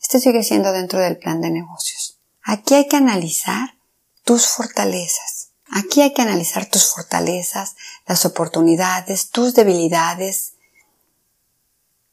Este 0.00 0.20
sigue 0.20 0.44
siendo 0.44 0.72
dentro 0.72 1.00
del 1.00 1.18
plan 1.18 1.40
de 1.40 1.50
negocios. 1.50 2.18
Aquí 2.42 2.74
hay 2.74 2.86
que 2.86 2.96
analizar 2.96 3.74
tus 4.24 4.46
fortalezas. 4.46 5.50
Aquí 5.72 6.02
hay 6.02 6.12
que 6.12 6.22
analizar 6.22 6.66
tus 6.66 6.92
fortalezas, 6.92 7.76
las 8.06 8.24
oportunidades, 8.24 9.30
tus 9.30 9.54
debilidades, 9.54 10.54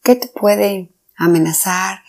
qué 0.04 0.16
te 0.16 0.28
puede 0.28 0.92
amenazar, 1.16 2.02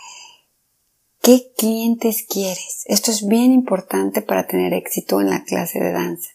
qué 1.23 1.53
clientes 1.57 2.25
quieres. 2.29 2.85
Esto 2.85 3.11
es 3.11 3.27
bien 3.27 3.53
importante 3.53 4.21
para 4.21 4.47
tener 4.47 4.75
éxito 4.75 5.21
en 5.21 5.31
la 5.31 5.45
clase 5.45 5.79
de 5.79 5.93
danza. 5.93 6.31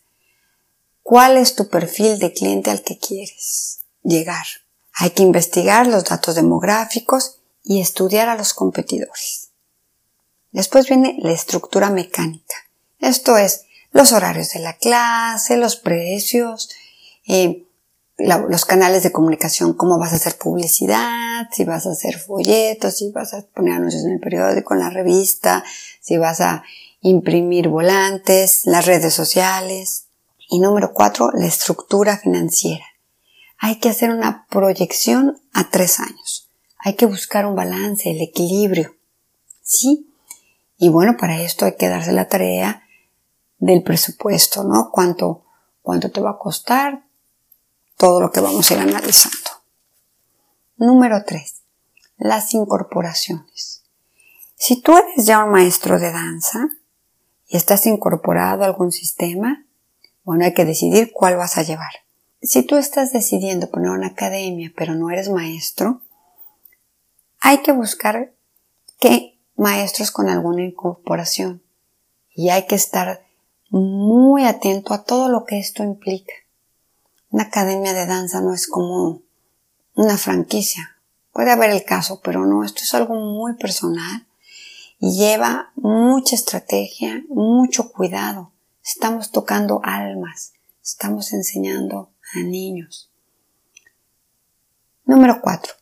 ¿Cuál 1.04 1.38
es 1.38 1.56
tu 1.56 1.68
perfil 1.68 2.18
de 2.18 2.34
cliente 2.34 2.72
al 2.72 2.82
que 2.82 2.98
quieres 2.98 3.82
llegar? 4.04 4.46
Hay 4.94 5.12
que 5.12 5.24
investigar 5.24 5.86
los 5.86 6.06
datos 6.06 6.36
demográficos 6.36 7.40
y 7.62 7.82
estudiar 7.82 8.30
a 8.30 8.36
los 8.36 8.54
competidores. 8.54 9.50
Después 10.52 10.88
viene 10.88 11.18
la 11.20 11.32
estructura 11.32 11.90
mecánica. 11.90 12.56
Esto 13.00 13.38
es 13.38 13.66
los 13.92 14.14
horarios 14.14 14.52
de 14.54 14.60
la 14.60 14.78
clase, 14.78 15.58
los 15.58 15.76
precios, 15.76 16.70
eh, 17.28 17.68
los 18.18 18.66
canales 18.66 19.04
de 19.04 19.12
comunicación, 19.12 19.74
cómo 19.74 20.00
vas 20.00 20.14
a 20.14 20.18
hacer 20.18 20.38
publicidad, 20.38 21.48
si 21.52 21.66
vas 21.66 21.86
a 21.86 21.92
hacer 21.92 22.18
folletos, 22.20 22.98
si 22.98 23.12
vas 23.12 23.34
a 23.34 23.42
poner 23.42 23.74
anuncios 23.74 24.06
en 24.06 24.14
el 24.14 24.20
periódico, 24.20 24.74
en 24.74 24.80
la 24.80 24.90
revista, 24.90 25.64
si 26.00 26.18
vas 26.18 26.40
a 26.40 26.64
imprimir 27.02 27.68
volantes, 27.68 28.62
las 28.66 28.86
redes 28.86 29.14
sociales. 29.14 30.06
Y 30.50 30.60
número 30.60 30.94
cuatro, 30.94 31.32
la 31.34 31.48
estructura 31.48 32.18
financiera. 32.18 32.86
Hay 33.58 33.80
que 33.80 33.90
hacer 33.90 34.10
una 34.10 34.46
proyección 34.50 35.42
a 35.54 35.70
tres 35.70 36.00
años. 36.00 36.50
Hay 36.78 36.96
que 36.96 37.06
buscar 37.06 37.46
un 37.46 37.56
balance, 37.56 38.12
el 38.12 38.22
equilibrio. 38.22 38.96
¿Sí? 39.62 40.10
Y 40.78 40.90
bueno, 40.90 41.16
para 41.18 41.42
esto 41.42 41.66
hay 41.66 41.76
que 41.78 41.88
darse 41.88 42.12
la 42.12 42.28
tarea 42.28 42.84
del 43.58 43.84
presupuesto, 43.84 44.66
¿no? 44.66 44.90
Cuánto, 44.92 45.46
cuánto 45.82 46.12
te 46.12 46.20
va 46.20 46.32
a 46.32 46.38
costar 46.38 47.06
todo 47.98 48.20
lo 48.20 48.32
que 48.32 48.42
vamos 48.42 48.70
a 48.70 48.74
ir 48.74 48.80
analizando. 48.82 49.50
Número 50.76 51.24
3. 51.26 51.62
Las 52.18 52.54
incorporaciones. 52.54 53.84
Si 54.56 54.82
tú 54.82 54.98
eres 54.98 55.26
ya 55.26 55.46
un 55.46 55.52
maestro 55.52 56.00
de 56.00 56.12
danza 56.12 56.68
y 57.48 57.56
estás 57.56 57.86
incorporado 57.86 58.64
a 58.64 58.66
algún 58.66 58.92
sistema, 58.92 59.63
bueno, 60.24 60.46
hay 60.46 60.54
que 60.54 60.66
decidir 60.66 61.12
cuál 61.14 61.38
vas 61.38 61.58
a 61.58 61.64
llevar. 61.64 61.92
Si 62.42 62.64
tú 62.64 62.78
estás 62.78 63.14
decidiendo 63.14 63.70
poner 63.70 63.92
una 63.92 64.08
academia 64.08 64.72
pero 64.76 64.96
no 64.96 65.10
eres 65.10 65.30
maestro, 65.30 66.02
hay 67.40 67.60
que 67.60 67.72
buscar 67.72 68.34
qué 69.00 69.40
maestros 69.56 70.12
con 70.12 70.30
alguna 70.30 70.64
incorporación 70.64 71.62
y 72.36 72.50
hay 72.50 72.66
que 72.66 72.76
estar 72.76 73.26
muy 73.70 74.46
atento 74.46 74.94
a 74.94 75.04
todo 75.04 75.30
lo 75.30 75.46
que 75.46 75.60
esto 75.60 75.84
implica. 75.84 76.34
Una 77.30 77.44
academia 77.44 77.94
de 77.94 78.06
danza 78.06 78.42
no 78.42 78.54
es 78.54 78.68
como 78.68 79.22
una 79.96 80.18
franquicia. 80.18 80.98
Puede 81.32 81.52
haber 81.52 81.72
el 81.72 81.84
caso, 81.84 82.22
pero 82.24 82.46
no, 82.46 82.64
esto 82.64 82.82
es 82.84 82.94
algo 82.94 83.16
muy 83.16 83.56
personal 83.56 84.28
y 85.00 85.18
lleva 85.18 85.72
mucha 85.76 86.36
estrategia, 86.36 87.24
mucho 87.28 87.92
cuidado. 87.92 88.53
Estamos 88.84 89.32
tocando 89.32 89.80
almas, 89.82 90.52
estamos 90.84 91.32
enseñando 91.32 92.12
a 92.34 92.40
niños. 92.40 93.10
Número 95.06 95.40
cuatro, 95.42 95.74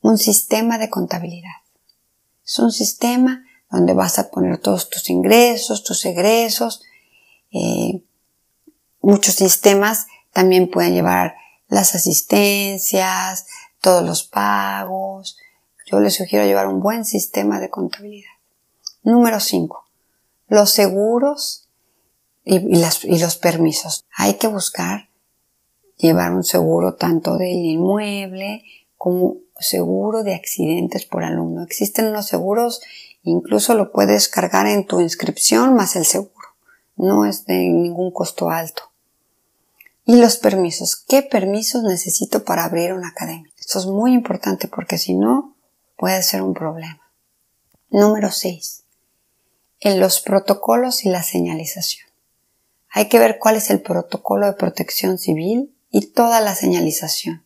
un 0.00 0.18
sistema 0.18 0.78
de 0.78 0.90
contabilidad. 0.90 1.62
Es 2.44 2.58
un 2.58 2.72
sistema 2.72 3.44
donde 3.70 3.94
vas 3.94 4.18
a 4.18 4.30
poner 4.32 4.58
todos 4.58 4.90
tus 4.90 5.10
ingresos, 5.10 5.84
tus 5.84 6.04
egresos. 6.06 6.82
Eh, 7.52 8.02
muchos 9.00 9.36
sistemas 9.36 10.08
también 10.32 10.72
pueden 10.72 10.94
llevar 10.94 11.36
las 11.68 11.94
asistencias, 11.94 13.46
todos 13.80 14.04
los 14.04 14.24
pagos. 14.24 15.38
Yo 15.86 16.00
les 16.00 16.16
sugiero 16.16 16.44
llevar 16.44 16.66
un 16.66 16.80
buen 16.80 17.04
sistema 17.04 17.60
de 17.60 17.70
contabilidad. 17.70 18.32
Número 19.04 19.38
5. 19.38 19.84
Los 20.48 20.72
seguros 20.72 21.67
y, 22.48 23.14
y 23.14 23.18
los 23.18 23.36
permisos. 23.36 24.06
Hay 24.16 24.34
que 24.34 24.48
buscar 24.48 25.10
llevar 25.98 26.32
un 26.32 26.44
seguro 26.44 26.94
tanto 26.94 27.36
del 27.36 27.56
inmueble 27.56 28.64
como 28.96 29.36
seguro 29.58 30.22
de 30.22 30.34
accidentes 30.34 31.04
por 31.04 31.24
alumno. 31.24 31.62
Existen 31.62 32.06
unos 32.06 32.26
seguros, 32.26 32.80
incluso 33.22 33.74
lo 33.74 33.92
puedes 33.92 34.28
cargar 34.28 34.66
en 34.66 34.86
tu 34.86 35.00
inscripción 35.00 35.74
más 35.74 35.94
el 35.96 36.06
seguro. 36.06 36.32
No 36.96 37.26
es 37.26 37.44
de 37.44 37.58
ningún 37.58 38.10
costo 38.12 38.48
alto. 38.48 38.82
Y 40.06 40.16
los 40.16 40.38
permisos. 40.38 40.96
¿Qué 40.96 41.22
permisos 41.22 41.82
necesito 41.82 42.44
para 42.44 42.64
abrir 42.64 42.94
una 42.94 43.08
academia? 43.08 43.52
Esto 43.58 43.78
es 43.78 43.86
muy 43.86 44.14
importante 44.14 44.68
porque 44.68 44.96
si 44.96 45.14
no, 45.14 45.54
puede 45.98 46.22
ser 46.22 46.40
un 46.40 46.54
problema. 46.54 47.02
Número 47.90 48.30
6. 48.30 48.84
En 49.80 50.00
los 50.00 50.20
protocolos 50.20 51.04
y 51.04 51.10
la 51.10 51.22
señalización. 51.22 52.07
Hay 52.98 53.06
que 53.06 53.20
ver 53.20 53.38
cuál 53.38 53.54
es 53.54 53.70
el 53.70 53.80
protocolo 53.80 54.46
de 54.46 54.54
protección 54.54 55.18
civil 55.18 55.72
y 55.88 56.06
toda 56.06 56.40
la 56.40 56.56
señalización. 56.56 57.44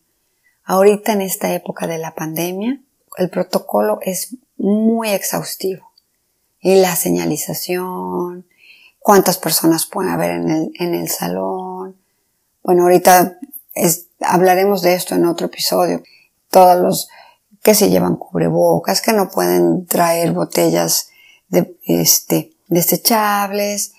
Ahorita 0.63 1.13
en 1.13 1.21
esta 1.21 1.53
época 1.53 1.85
de 1.85 1.99
la 1.99 2.15
pandemia, 2.15 2.81
el 3.19 3.29
protocolo 3.29 3.99
es 4.01 4.35
muy 4.57 5.09
exhaustivo. 5.09 5.91
Y 6.59 6.81
la 6.81 6.95
señalización, 6.95 8.47
cuántas 8.97 9.37
personas 9.37 9.85
pueden 9.85 10.11
haber 10.11 10.31
en 10.31 10.49
el, 10.49 10.71
en 10.79 10.95
el 10.95 11.07
salón. 11.07 11.97
Bueno, 12.63 12.81
ahorita 12.81 13.37
hablaremos 14.21 14.81
de 14.81 14.95
esto 14.95 15.13
en 15.13 15.25
otro 15.27 15.45
episodio. 15.45 16.01
Todos 16.49 16.81
los 16.81 17.09
que 17.61 17.75
se 17.75 17.91
llevan 17.91 18.15
cubrebocas, 18.15 19.03
que 19.03 19.13
no 19.13 19.29
pueden 19.29 19.85
traer 19.85 20.31
botellas 20.31 21.09
de, 21.49 21.77
este, 21.83 22.53
desechables. 22.69 23.93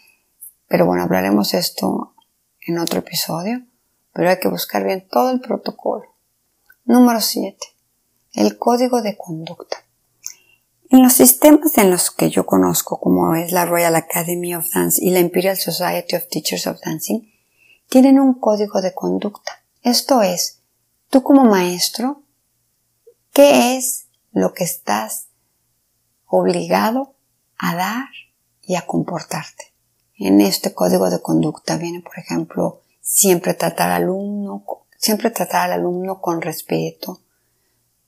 Pero 0.68 0.86
bueno, 0.86 1.02
hablaremos 1.02 1.54
esto 1.54 2.14
en 2.60 2.78
otro 2.78 3.00
episodio. 3.00 3.64
Pero 4.12 4.30
hay 4.30 4.38
que 4.38 4.48
buscar 4.48 4.84
bien 4.84 5.06
todo 5.08 5.30
el 5.30 5.40
protocolo. 5.40 6.14
Número 6.84 7.20
7. 7.20 7.58
El 8.32 8.58
código 8.58 9.02
de 9.02 9.16
conducta. 9.16 9.78
En 10.88 11.02
los 11.02 11.14
sistemas 11.14 11.76
en 11.78 11.90
los 11.90 12.12
que 12.12 12.30
yo 12.30 12.46
conozco, 12.46 13.00
como 13.00 13.34
es 13.34 13.50
la 13.50 13.66
Royal 13.66 13.96
Academy 13.96 14.54
of 14.54 14.70
Dance 14.72 15.04
y 15.04 15.10
la 15.10 15.18
Imperial 15.18 15.56
Society 15.56 16.14
of 16.14 16.28
Teachers 16.28 16.68
of 16.68 16.78
Dancing, 16.84 17.22
tienen 17.88 18.20
un 18.20 18.34
código 18.34 18.80
de 18.80 18.94
conducta. 18.94 19.64
Esto 19.82 20.22
es, 20.22 20.60
tú 21.10 21.24
como 21.24 21.44
maestro, 21.44 22.22
¿qué 23.32 23.76
es 23.76 24.06
lo 24.32 24.52
que 24.52 24.62
estás 24.62 25.26
obligado 26.26 27.16
a 27.58 27.74
dar 27.74 28.08
y 28.62 28.76
a 28.76 28.86
comportarte? 28.86 29.73
En 30.16 30.40
este 30.40 30.72
código 30.74 31.10
de 31.10 31.20
conducta 31.20 31.76
viene, 31.76 32.00
por 32.00 32.18
ejemplo, 32.18 32.82
siempre 33.00 33.54
tratar 33.54 33.90
al 33.90 34.04
alumno 34.04 34.64
Siempre 35.04 35.28
tratar 35.28 35.70
al 35.70 35.80
alumno 35.80 36.22
con 36.22 36.40
respeto. 36.40 37.20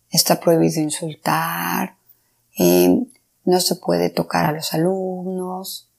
Está 0.09 0.41
prohibido 0.41 0.81
insultar. 0.81 1.99
Eh, 2.59 3.07
no 3.45 3.61
se 3.61 3.75
puede 3.75 4.09
tocar 4.09 4.47
a 4.47 4.53
los 4.53 4.73
alumnos. 4.73 5.91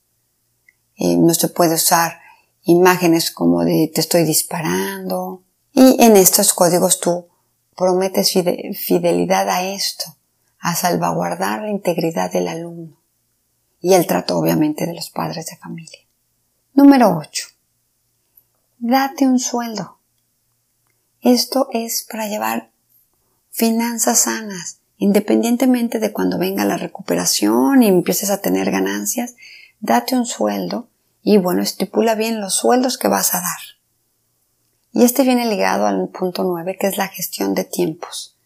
Eh, 0.95 1.15
no 1.17 1.35
se 1.35 1.49
puede 1.49 1.75
usar 1.75 2.17
imágenes 2.63 3.29
como 3.29 3.63
de 3.63 3.91
te 3.93 4.01
estoy 4.01 4.23
disparando. 4.23 5.43
Y 5.71 6.03
en 6.03 6.17
estos 6.17 6.51
códigos 6.55 6.99
tú 6.99 7.27
prometes 7.75 8.31
fidelidad 8.31 9.47
a 9.49 9.71
esto, 9.71 10.17
a 10.57 10.73
salvaguardar 10.73 11.61
la 11.61 11.69
integridad 11.69 12.31
del 12.31 12.47
alumno 12.47 12.97
y 13.87 13.93
el 13.93 14.05
trato 14.05 14.37
obviamente 14.37 14.85
de 14.85 14.93
los 14.93 15.09
padres 15.09 15.45
de 15.45 15.55
familia. 15.55 15.99
Número 16.73 17.17
8. 17.17 17.47
Date 18.79 19.25
un 19.25 19.39
sueldo. 19.39 19.99
Esto 21.21 21.69
es 21.71 22.05
para 22.11 22.27
llevar 22.27 22.69
finanzas 23.49 24.19
sanas, 24.19 24.81
independientemente 24.97 25.99
de 25.99 26.11
cuando 26.11 26.37
venga 26.37 26.65
la 26.65 26.75
recuperación 26.75 27.81
y 27.81 27.87
empieces 27.87 28.29
a 28.29 28.41
tener 28.41 28.71
ganancias, 28.71 29.35
date 29.79 30.17
un 30.17 30.25
sueldo 30.25 30.89
y 31.21 31.37
bueno, 31.37 31.61
estipula 31.61 32.13
bien 32.13 32.41
los 32.41 32.55
sueldos 32.55 32.97
que 32.97 33.07
vas 33.07 33.33
a 33.35 33.39
dar. 33.39 33.61
Y 34.91 35.05
este 35.05 35.23
viene 35.23 35.45
ligado 35.45 35.87
al 35.87 36.09
punto 36.09 36.43
9, 36.43 36.75
que 36.77 36.87
es 36.87 36.97
la 36.97 37.07
gestión 37.07 37.53
de 37.53 37.63
tiempos. 37.63 38.36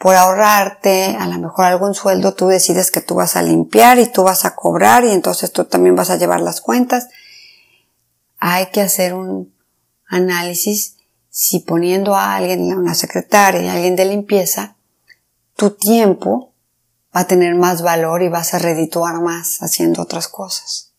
Por 0.00 0.16
ahorrarte 0.16 1.14
a 1.20 1.26
lo 1.26 1.38
mejor 1.38 1.66
algún 1.66 1.92
sueldo, 1.92 2.32
tú 2.32 2.46
decides 2.46 2.90
que 2.90 3.02
tú 3.02 3.16
vas 3.16 3.36
a 3.36 3.42
limpiar 3.42 3.98
y 3.98 4.06
tú 4.06 4.22
vas 4.22 4.46
a 4.46 4.56
cobrar 4.56 5.04
y 5.04 5.10
entonces 5.10 5.52
tú 5.52 5.66
también 5.66 5.94
vas 5.94 6.08
a 6.08 6.16
llevar 6.16 6.40
las 6.40 6.62
cuentas. 6.62 7.08
Hay 8.38 8.70
que 8.70 8.80
hacer 8.80 9.12
un 9.12 9.52
análisis 10.06 10.96
si 11.28 11.60
poniendo 11.60 12.14
a 12.16 12.34
alguien, 12.34 12.72
una 12.72 12.94
secretaria 12.94 13.60
y 13.60 13.68
alguien 13.68 13.94
de 13.94 14.06
limpieza, 14.06 14.74
tu 15.54 15.72
tiempo 15.72 16.54
va 17.14 17.20
a 17.20 17.26
tener 17.26 17.54
más 17.54 17.82
valor 17.82 18.22
y 18.22 18.30
vas 18.30 18.54
a 18.54 18.58
redituar 18.58 19.20
más 19.20 19.62
haciendo 19.62 20.00
otras 20.00 20.28
cosas. 20.28 20.94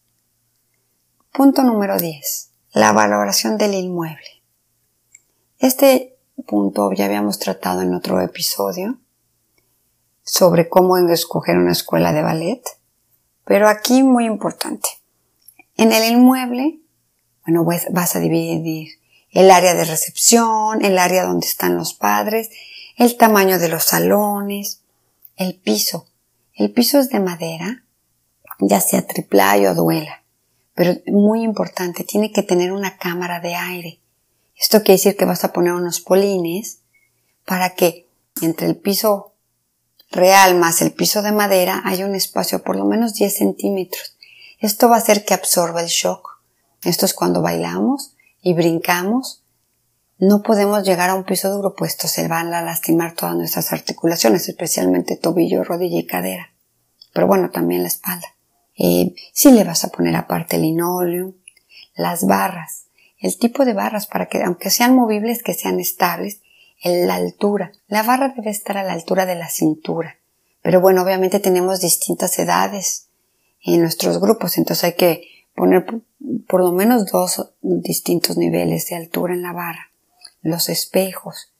Punto 1.33 1.63
número 1.63 1.97
10. 1.97 2.49
La 2.73 2.91
valoración 2.91 3.57
del 3.57 3.73
inmueble. 3.73 4.43
Este 5.57 6.10
punto 6.43 6.91
ya 6.93 7.05
habíamos 7.05 7.39
tratado 7.39 7.81
en 7.81 7.93
otro 7.93 8.21
episodio 8.21 8.97
sobre 10.23 10.69
cómo 10.69 10.97
escoger 10.97 11.57
una 11.57 11.71
escuela 11.71 12.13
de 12.13 12.21
ballet, 12.21 12.61
pero 13.45 13.67
aquí 13.67 14.03
muy 14.03 14.25
importante. 14.25 14.89
En 15.75 15.91
el 15.91 16.11
inmueble, 16.11 16.79
bueno, 17.45 17.65
vas 17.65 18.15
a 18.15 18.19
dividir 18.19 18.99
el 19.31 19.49
área 19.49 19.73
de 19.73 19.85
recepción, 19.85 20.83
el 20.83 20.97
área 20.97 21.25
donde 21.25 21.47
están 21.47 21.75
los 21.75 21.93
padres, 21.93 22.49
el 22.97 23.17
tamaño 23.17 23.59
de 23.59 23.69
los 23.69 23.83
salones, 23.85 24.81
el 25.37 25.55
piso. 25.55 26.07
El 26.53 26.71
piso 26.71 26.99
es 26.99 27.09
de 27.09 27.19
madera, 27.19 27.83
ya 28.59 28.79
sea 28.79 29.07
triplay 29.07 29.65
o 29.65 29.73
duela, 29.73 30.23
pero 30.75 30.93
muy 31.07 31.43
importante, 31.43 32.03
tiene 32.03 32.31
que 32.31 32.43
tener 32.43 32.71
una 32.71 32.97
cámara 32.97 33.39
de 33.39 33.55
aire. 33.55 33.99
Esto 34.61 34.83
quiere 34.83 34.97
decir 34.97 35.17
que 35.17 35.25
vas 35.25 35.43
a 35.43 35.53
poner 35.53 35.73
unos 35.73 36.01
polines 36.01 36.81
para 37.45 37.71
que 37.71 38.07
entre 38.43 38.67
el 38.67 38.77
piso 38.77 39.33
real 40.11 40.55
más 40.55 40.83
el 40.83 40.91
piso 40.91 41.23
de 41.23 41.31
madera 41.31 41.81
haya 41.83 42.05
un 42.05 42.13
espacio 42.13 42.61
por 42.63 42.75
lo 42.75 42.85
menos 42.85 43.15
10 43.15 43.35
centímetros. 43.35 44.15
Esto 44.59 44.87
va 44.87 44.97
a 44.97 44.99
hacer 44.99 45.25
que 45.25 45.33
absorba 45.33 45.81
el 45.81 45.87
shock. 45.87 46.39
Esto 46.83 47.07
es 47.07 47.15
cuando 47.15 47.41
bailamos 47.41 48.13
y 48.43 48.53
brincamos. 48.53 49.43
No 50.19 50.43
podemos 50.43 50.83
llegar 50.83 51.09
a 51.09 51.15
un 51.15 51.23
piso 51.23 51.49
duro, 51.49 51.75
puesto 51.75 52.07
se 52.07 52.27
van 52.27 52.53
a 52.53 52.61
lastimar 52.61 53.15
todas 53.15 53.35
nuestras 53.35 53.73
articulaciones, 53.73 54.47
especialmente 54.47 55.15
tobillo, 55.15 55.63
rodilla 55.63 55.97
y 55.97 56.05
cadera. 56.05 56.53
Pero 57.13 57.25
bueno, 57.25 57.49
también 57.49 57.81
la 57.81 57.87
espalda. 57.87 58.27
Eh, 58.77 59.15
si 59.33 59.51
le 59.51 59.63
vas 59.63 59.83
a 59.85 59.89
poner 59.89 60.15
aparte 60.15 60.57
el 60.57 60.61
linóleo, 60.61 61.33
las 61.95 62.27
barras, 62.27 62.85
el 63.21 63.37
tipo 63.37 63.65
de 63.65 63.73
barras 63.73 64.07
para 64.07 64.27
que, 64.27 64.43
aunque 64.43 64.69
sean 64.69 64.95
movibles, 64.95 65.43
que 65.43 65.53
sean 65.53 65.79
estables, 65.79 66.41
la 66.83 67.15
altura. 67.15 67.71
La 67.87 68.03
barra 68.03 68.33
debe 68.35 68.49
estar 68.49 68.77
a 68.77 68.83
la 68.83 68.93
altura 68.93 69.25
de 69.25 69.35
la 69.35 69.49
cintura. 69.49 70.17
Pero 70.61 70.81
bueno, 70.81 71.03
obviamente 71.03 71.39
tenemos 71.39 71.79
distintas 71.79 72.37
edades 72.39 73.07
en 73.63 73.81
nuestros 73.81 74.19
grupos, 74.19 74.57
entonces 74.57 74.83
hay 74.83 74.93
que 74.93 75.27
poner 75.55 75.85
por 76.47 76.61
lo 76.61 76.71
menos 76.71 77.05
dos 77.11 77.53
distintos 77.61 78.37
niveles 78.37 78.89
de 78.89 78.95
altura 78.95 79.33
en 79.33 79.43
la 79.43 79.53
barra. 79.53 79.91
Los 80.41 80.69
espejos. 80.69 81.53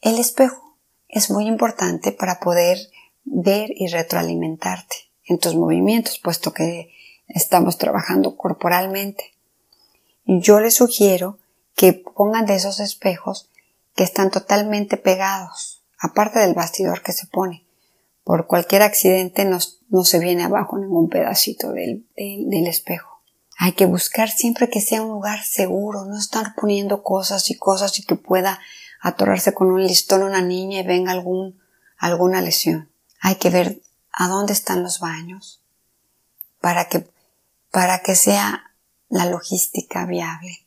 El 0.00 0.18
espejo 0.18 0.76
es 1.08 1.30
muy 1.30 1.46
importante 1.46 2.12
para 2.12 2.38
poder 2.38 2.78
ver 3.24 3.70
y 3.74 3.88
retroalimentarte 3.88 4.96
en 5.24 5.38
tus 5.38 5.54
movimientos, 5.54 6.18
puesto 6.18 6.52
que 6.52 6.92
estamos 7.28 7.78
trabajando 7.78 8.36
corporalmente. 8.36 9.31
Yo 10.24 10.60
les 10.60 10.74
sugiero 10.74 11.38
que 11.74 11.92
pongan 11.92 12.46
de 12.46 12.54
esos 12.54 12.80
espejos 12.80 13.50
que 13.94 14.04
están 14.04 14.30
totalmente 14.30 14.96
pegados, 14.96 15.82
aparte 15.98 16.38
del 16.38 16.54
bastidor 16.54 17.02
que 17.02 17.12
se 17.12 17.26
pone. 17.26 17.66
Por 18.24 18.46
cualquier 18.46 18.82
accidente 18.82 19.44
no, 19.44 19.58
no 19.88 20.04
se 20.04 20.18
viene 20.20 20.44
abajo 20.44 20.78
ningún 20.78 21.08
pedacito 21.08 21.72
del, 21.72 22.06
del, 22.16 22.66
espejo. 22.66 23.20
Hay 23.58 23.72
que 23.72 23.86
buscar 23.86 24.30
siempre 24.30 24.68
que 24.70 24.80
sea 24.80 25.02
un 25.02 25.10
lugar 25.10 25.42
seguro, 25.42 26.04
no 26.04 26.16
estar 26.18 26.54
poniendo 26.54 27.02
cosas 27.02 27.50
y 27.50 27.56
cosas 27.56 27.98
y 27.98 28.04
que 28.04 28.14
pueda 28.14 28.60
atorarse 29.00 29.52
con 29.52 29.70
un 29.70 29.82
listón 29.82 30.22
una 30.22 30.40
niña 30.40 30.80
y 30.80 30.86
venga 30.86 31.10
algún, 31.10 31.60
alguna 31.98 32.40
lesión. 32.40 32.90
Hay 33.20 33.36
que 33.36 33.50
ver 33.50 33.82
a 34.12 34.28
dónde 34.28 34.52
están 34.52 34.82
los 34.82 35.00
baños 35.00 35.60
para 36.60 36.88
que, 36.88 37.08
para 37.72 38.02
que 38.02 38.14
sea 38.14 38.71
la 39.12 39.26
logística 39.26 40.06
viable, 40.06 40.64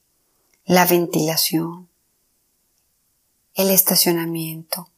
la 0.66 0.86
ventilación, 0.86 1.90
el 3.56 3.72
estacionamiento. 3.72 4.92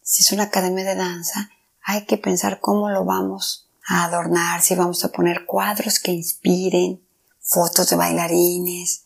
Si 0.00 0.22
es 0.22 0.32
una 0.32 0.44
academia 0.44 0.82
de 0.82 0.94
danza, 0.94 1.50
hay 1.82 2.06
que 2.06 2.16
pensar 2.16 2.60
cómo 2.60 2.88
lo 2.88 3.04
vamos 3.04 3.68
a 3.86 4.04
adornar, 4.04 4.62
si 4.62 4.74
vamos 4.74 5.04
a 5.04 5.12
poner 5.12 5.44
cuadros 5.44 6.00
que 6.00 6.12
inspiren, 6.12 7.02
fotos 7.40 7.90
de 7.90 7.96
bailarines, 7.96 9.04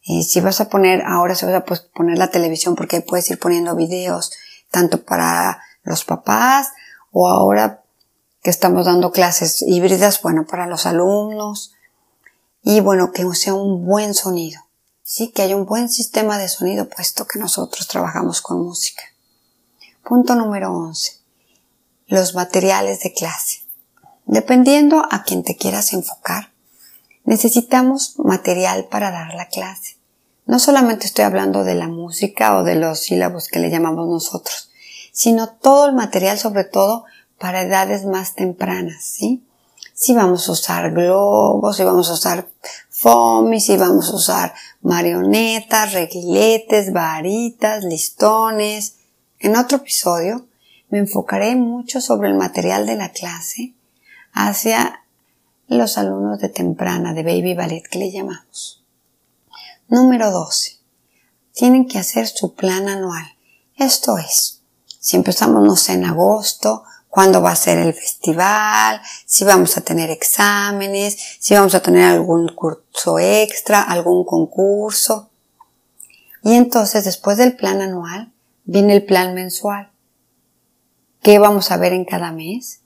si 0.00 0.40
vas 0.40 0.60
a 0.60 0.68
poner, 0.68 1.02
ahora 1.02 1.34
se 1.34 1.46
va 1.46 1.56
a 1.56 1.64
poner 1.64 2.16
la 2.16 2.30
televisión 2.30 2.76
porque 2.76 3.00
puedes 3.00 3.28
ir 3.28 3.40
poniendo 3.40 3.74
videos, 3.74 4.30
tanto 4.70 5.04
para 5.04 5.60
los 5.82 6.04
papás 6.04 6.68
o 7.10 7.28
ahora 7.28 7.82
que 8.40 8.50
estamos 8.50 8.86
dando 8.86 9.10
clases 9.10 9.62
híbridas, 9.62 10.22
bueno, 10.22 10.46
para 10.46 10.68
los 10.68 10.86
alumnos, 10.86 11.73
y 12.64 12.80
bueno, 12.80 13.12
que 13.12 13.26
sea 13.34 13.52
un 13.52 13.84
buen 13.84 14.14
sonido. 14.14 14.60
Sí, 15.02 15.28
que 15.28 15.42
haya 15.42 15.54
un 15.54 15.66
buen 15.66 15.90
sistema 15.90 16.38
de 16.38 16.48
sonido 16.48 16.88
puesto 16.88 17.26
que 17.26 17.38
nosotros 17.38 17.86
trabajamos 17.86 18.40
con 18.40 18.64
música. 18.64 19.02
Punto 20.02 20.34
número 20.34 20.72
11. 20.72 21.18
Los 22.06 22.34
materiales 22.34 23.00
de 23.00 23.12
clase. 23.12 23.64
Dependiendo 24.24 25.06
a 25.10 25.24
quien 25.24 25.42
te 25.42 25.56
quieras 25.56 25.92
enfocar, 25.92 26.52
necesitamos 27.24 28.18
material 28.18 28.86
para 28.86 29.10
dar 29.10 29.34
la 29.34 29.48
clase. 29.48 29.98
No 30.46 30.58
solamente 30.58 31.06
estoy 31.06 31.26
hablando 31.26 31.64
de 31.64 31.74
la 31.74 31.88
música 31.88 32.56
o 32.56 32.64
de 32.64 32.76
los 32.76 33.00
sílabos 33.00 33.48
que 33.48 33.58
le 33.58 33.70
llamamos 33.70 34.08
nosotros, 34.08 34.70
sino 35.12 35.50
todo 35.50 35.86
el 35.86 35.94
material 35.94 36.38
sobre 36.38 36.64
todo 36.64 37.04
para 37.38 37.62
edades 37.62 38.06
más 38.06 38.34
tempranas, 38.34 39.04
¿sí? 39.04 39.44
Si 39.94 40.12
vamos 40.12 40.48
a 40.48 40.52
usar 40.52 40.90
globos, 40.90 41.76
si 41.76 41.84
vamos 41.84 42.10
a 42.10 42.14
usar 42.14 42.48
foamy, 42.90 43.60
si 43.60 43.76
vamos 43.76 44.10
a 44.10 44.16
usar 44.16 44.54
marionetas, 44.82 45.92
reguiletes, 45.92 46.92
varitas, 46.92 47.84
listones. 47.84 48.96
En 49.38 49.56
otro 49.56 49.78
episodio 49.78 50.46
me 50.90 50.98
enfocaré 50.98 51.54
mucho 51.54 52.00
sobre 52.00 52.28
el 52.28 52.34
material 52.34 52.86
de 52.86 52.96
la 52.96 53.10
clase 53.10 53.74
hacia 54.32 55.04
los 55.68 55.96
alumnos 55.96 56.40
de 56.40 56.48
temprana, 56.48 57.14
de 57.14 57.22
baby 57.22 57.54
ballet 57.54 57.82
que 57.88 57.98
le 57.98 58.10
llamamos. 58.10 58.84
Número 59.88 60.30
12. 60.30 60.78
Tienen 61.52 61.86
que 61.86 61.98
hacer 61.98 62.26
su 62.26 62.54
plan 62.54 62.88
anual. 62.88 63.24
Esto 63.76 64.18
es, 64.18 64.60
si 64.98 65.16
empezamos, 65.16 65.62
no 65.62 65.76
sé, 65.76 65.92
en 65.92 66.04
agosto, 66.04 66.84
cuándo 67.14 67.40
va 67.40 67.52
a 67.52 67.56
ser 67.56 67.78
el 67.78 67.94
festival, 67.94 69.00
si 69.24 69.44
vamos 69.44 69.76
a 69.76 69.82
tener 69.82 70.10
exámenes, 70.10 71.16
si 71.38 71.54
vamos 71.54 71.76
a 71.76 71.80
tener 71.80 72.02
algún 72.06 72.48
curso 72.48 73.20
extra, 73.20 73.82
algún 73.82 74.24
concurso. 74.24 75.30
Y 76.42 76.54
entonces 76.54 77.04
después 77.04 77.36
del 77.36 77.54
plan 77.54 77.80
anual 77.82 78.32
viene 78.64 78.96
el 78.96 79.04
plan 79.04 79.32
mensual. 79.32 79.92
¿Qué 81.22 81.38
vamos 81.38 81.70
a 81.70 81.76
ver 81.76 81.92
en 81.92 82.04
cada 82.04 82.32
mes? 82.32 82.80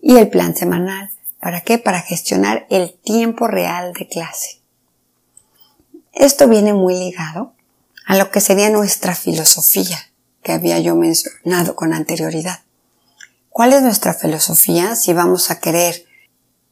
Y 0.00 0.16
el 0.16 0.28
plan 0.28 0.56
semanal. 0.56 1.12
¿Para 1.38 1.60
qué? 1.60 1.78
Para 1.78 2.00
gestionar 2.00 2.66
el 2.70 2.94
tiempo 2.94 3.46
real 3.46 3.92
de 3.92 4.08
clase. 4.08 4.60
Esto 6.12 6.48
viene 6.48 6.74
muy 6.74 6.98
ligado 6.98 7.52
a 8.06 8.16
lo 8.16 8.32
que 8.32 8.40
sería 8.40 8.70
nuestra 8.70 9.14
filosofía 9.14 9.98
que 10.42 10.50
había 10.50 10.80
yo 10.80 10.96
mencionado 10.96 11.76
con 11.76 11.92
anterioridad. 11.92 12.62
¿Cuál 13.58 13.72
es 13.72 13.82
nuestra 13.82 14.14
filosofía? 14.14 14.94
Si 14.94 15.12
vamos 15.12 15.50
a 15.50 15.58
querer 15.58 16.06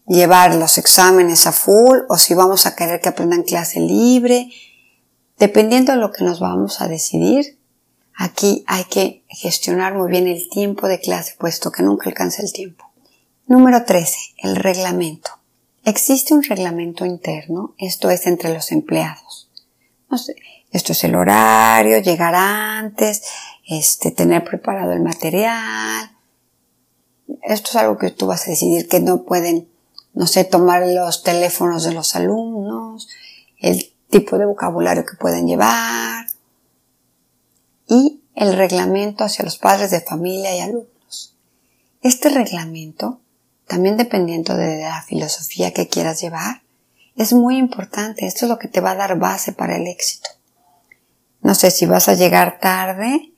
llevar 0.07 0.55
los 0.55 0.79
exámenes 0.79 1.49
a 1.49 1.51
full 1.51 1.99
o 2.09 2.16
si 2.16 2.33
vamos 2.33 2.64
a 2.64 2.77
querer 2.77 3.01
que 3.01 3.09
aprendan 3.09 3.42
clase 3.42 3.81
libre. 3.81 4.51
Dependiendo 5.37 5.90
de 5.90 5.99
lo 5.99 6.12
que 6.12 6.22
nos 6.22 6.38
vamos 6.38 6.81
a 6.81 6.87
decidir, 6.87 7.59
aquí 8.14 8.62
hay 8.68 8.85
que 8.85 9.25
gestionar 9.29 9.94
muy 9.94 10.09
bien 10.09 10.29
el 10.29 10.49
tiempo 10.49 10.87
de 10.87 11.01
clase, 11.01 11.35
puesto 11.40 11.72
que 11.72 11.83
nunca 11.83 12.09
alcanza 12.09 12.42
el 12.42 12.53
tiempo. 12.53 12.85
Número 13.49 13.85
13. 13.85 14.16
El 14.44 14.55
reglamento. 14.55 15.33
Existe 15.85 16.35
un 16.35 16.44
reglamento 16.44 17.05
interno, 17.05 17.75
esto 17.79 18.11
es 18.11 18.29
entre 18.29 18.55
los 18.55 18.70
empleados. 18.70 19.51
esto 20.70 20.92
es 20.92 21.03
el 21.03 21.16
horario, 21.16 21.99
llegar 21.99 22.37
antes, 22.37 23.25
este, 23.66 24.12
tener 24.12 24.44
preparado 24.44 24.92
el 24.92 25.01
material, 25.01 26.16
esto 27.43 27.71
es 27.71 27.77
algo 27.77 27.99
que 27.99 28.11
tú 28.11 28.27
vas 28.27 28.47
a 28.47 28.51
decidir 28.51 28.89
que 28.89 29.01
no 29.01 29.23
pueden, 29.23 29.69
no 30.15 30.27
sé, 30.27 30.45
tomar 30.45 30.87
los 30.87 31.23
teléfonos 31.23 31.85
de 31.85 31.93
los 31.93 32.17
alumnos, 32.17 33.09
el 33.59 33.93
tipo 34.11 34.39
de 34.39 34.47
vocabulario 34.47 35.05
que 35.05 35.17
pueden 35.17 35.47
llevar 35.47 36.27
y 37.89 38.21
el 38.35 38.55
reglamento 38.55 39.25
hacia 39.25 39.45
los 39.45 39.59
padres 39.59 39.91
de 39.91 40.01
familia 40.01 40.55
y 40.55 40.61
alumnos. 40.61 41.35
Este 42.03 42.29
reglamento, 42.29 43.21
también 43.67 43.97
dependiendo 43.97 44.57
de 44.57 44.81
la 44.81 45.03
filosofía 45.03 45.73
que 45.73 45.89
quieras 45.89 46.21
llevar, 46.21 46.62
es 47.17 47.33
muy 47.33 47.57
importante. 47.57 48.27
Esto 48.27 48.45
es 48.45 48.51
lo 48.51 48.59
que 48.59 48.69
te 48.69 48.81
va 48.81 48.93
a 48.93 48.97
dar 48.97 49.19
base 49.19 49.53
para 49.53 49.77
el 49.77 49.87
éxito. 49.87 50.29
No 51.41 51.55
sé 51.55 51.71
si 51.71 51.87
vas 51.87 52.09
a 52.09 52.15
llegar 52.15 52.59
tarde, 52.61 53.33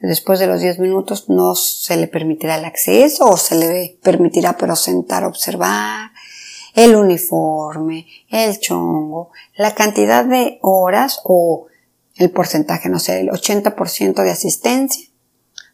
Después 0.00 0.38
de 0.38 0.46
los 0.46 0.60
10 0.60 0.78
minutos 0.78 1.28
no 1.28 1.56
se 1.56 1.96
le 1.96 2.06
permitirá 2.06 2.56
el 2.56 2.64
acceso 2.64 3.24
o 3.24 3.36
se 3.36 3.56
le 3.56 3.98
permitirá 4.02 4.56
pero 4.56 4.76
sentar 4.76 5.24
observar 5.24 6.12
el 6.74 6.94
uniforme, 6.94 8.06
el 8.28 8.60
chongo, 8.60 9.32
la 9.56 9.74
cantidad 9.74 10.24
de 10.24 10.60
horas 10.62 11.20
o 11.24 11.66
el 12.14 12.30
porcentaje, 12.30 12.88
no 12.88 13.00
sé, 13.00 13.20
el 13.20 13.30
80% 13.30 14.22
de 14.22 14.30
asistencia 14.30 15.08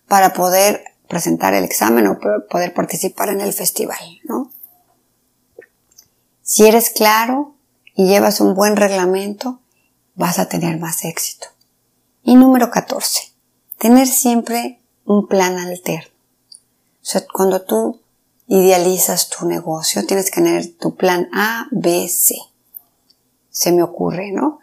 para 0.09 0.33
poder 0.33 0.83
presentar 1.09 1.53
el 1.53 1.65
examen 1.65 2.07
o 2.07 2.19
poder 2.49 2.73
participar 2.73 3.29
en 3.29 3.43
el 3.43 3.53
festival, 3.53 3.99
¿no? 4.25 4.51
Si 6.41 6.67
eres 6.67 6.91
claro 6.91 7.55
y 7.95 8.07
llevas 8.07 8.41
un 8.41 8.55
buen 8.55 8.77
reglamento, 8.77 9.61
vas 10.15 10.39
a 10.39 10.49
tener 10.49 10.79
más 10.79 11.05
éxito. 11.05 11.49
Y 12.23 12.37
número 12.37 12.71
14. 12.71 13.34
Tener 13.85 14.07
siempre 14.07 14.81
un 15.05 15.29
plan 15.29 15.59
alterno. 15.59 16.09
O 16.09 17.05
sea, 17.05 17.23
cuando 17.31 17.61
tú 17.61 18.01
idealizas 18.47 19.29
tu 19.29 19.45
negocio, 19.45 20.07
tienes 20.07 20.31
que 20.31 20.41
tener 20.41 20.75
tu 20.79 20.97
plan 20.97 21.29
A, 21.35 21.67
B, 21.71 22.09
C. 22.09 22.35
Se 23.51 23.73
me 23.73 23.83
ocurre, 23.83 24.33
¿no? 24.33 24.61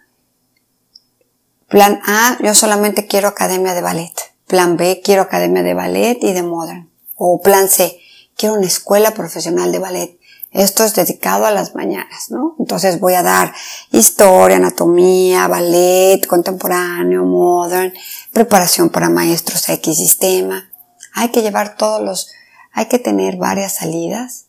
Plan 1.68 2.02
A, 2.04 2.40
yo 2.42 2.56
solamente 2.56 3.06
quiero 3.06 3.28
academia 3.28 3.76
de 3.76 3.84
ballet. 3.84 4.14
Plan 4.48 4.76
B, 4.76 5.04
quiero 5.06 5.22
academia 5.22 5.62
de 5.62 5.76
ballet 5.76 6.18
y 6.24 6.34
de 6.34 6.42
modern. 6.42 6.90
O 7.16 7.42
plan 7.44 7.70
C, 7.70 8.00
quiero 8.36 8.56
una 8.56 8.66
escuela 8.66 9.12
profesional 9.12 9.72
de 9.72 9.78
ballet. 9.78 10.20
Esto 10.50 10.84
es 10.84 10.96
dedicado 10.96 11.46
a 11.46 11.52
las 11.52 11.76
mañanas, 11.76 12.30
¿no? 12.30 12.56
Entonces 12.60 13.00
voy 13.00 13.14
a 13.14 13.24
dar 13.24 13.54
historia, 13.92 14.58
anatomía, 14.58 15.48
ballet, 15.48 16.26
contemporáneo, 16.26 17.24
modern, 17.24 17.94
preparación 18.32 18.90
para 18.90 19.10
maestros 19.10 19.68
X 19.70 19.98
sistema. 19.98 20.72
Hay 21.14 21.30
que 21.30 21.42
llevar 21.42 21.76
todos 21.76 22.02
los, 22.02 22.32
hay 22.72 22.88
que 22.88 23.00
tener 23.00 23.38
varias 23.38 23.76
salidas 23.76 24.48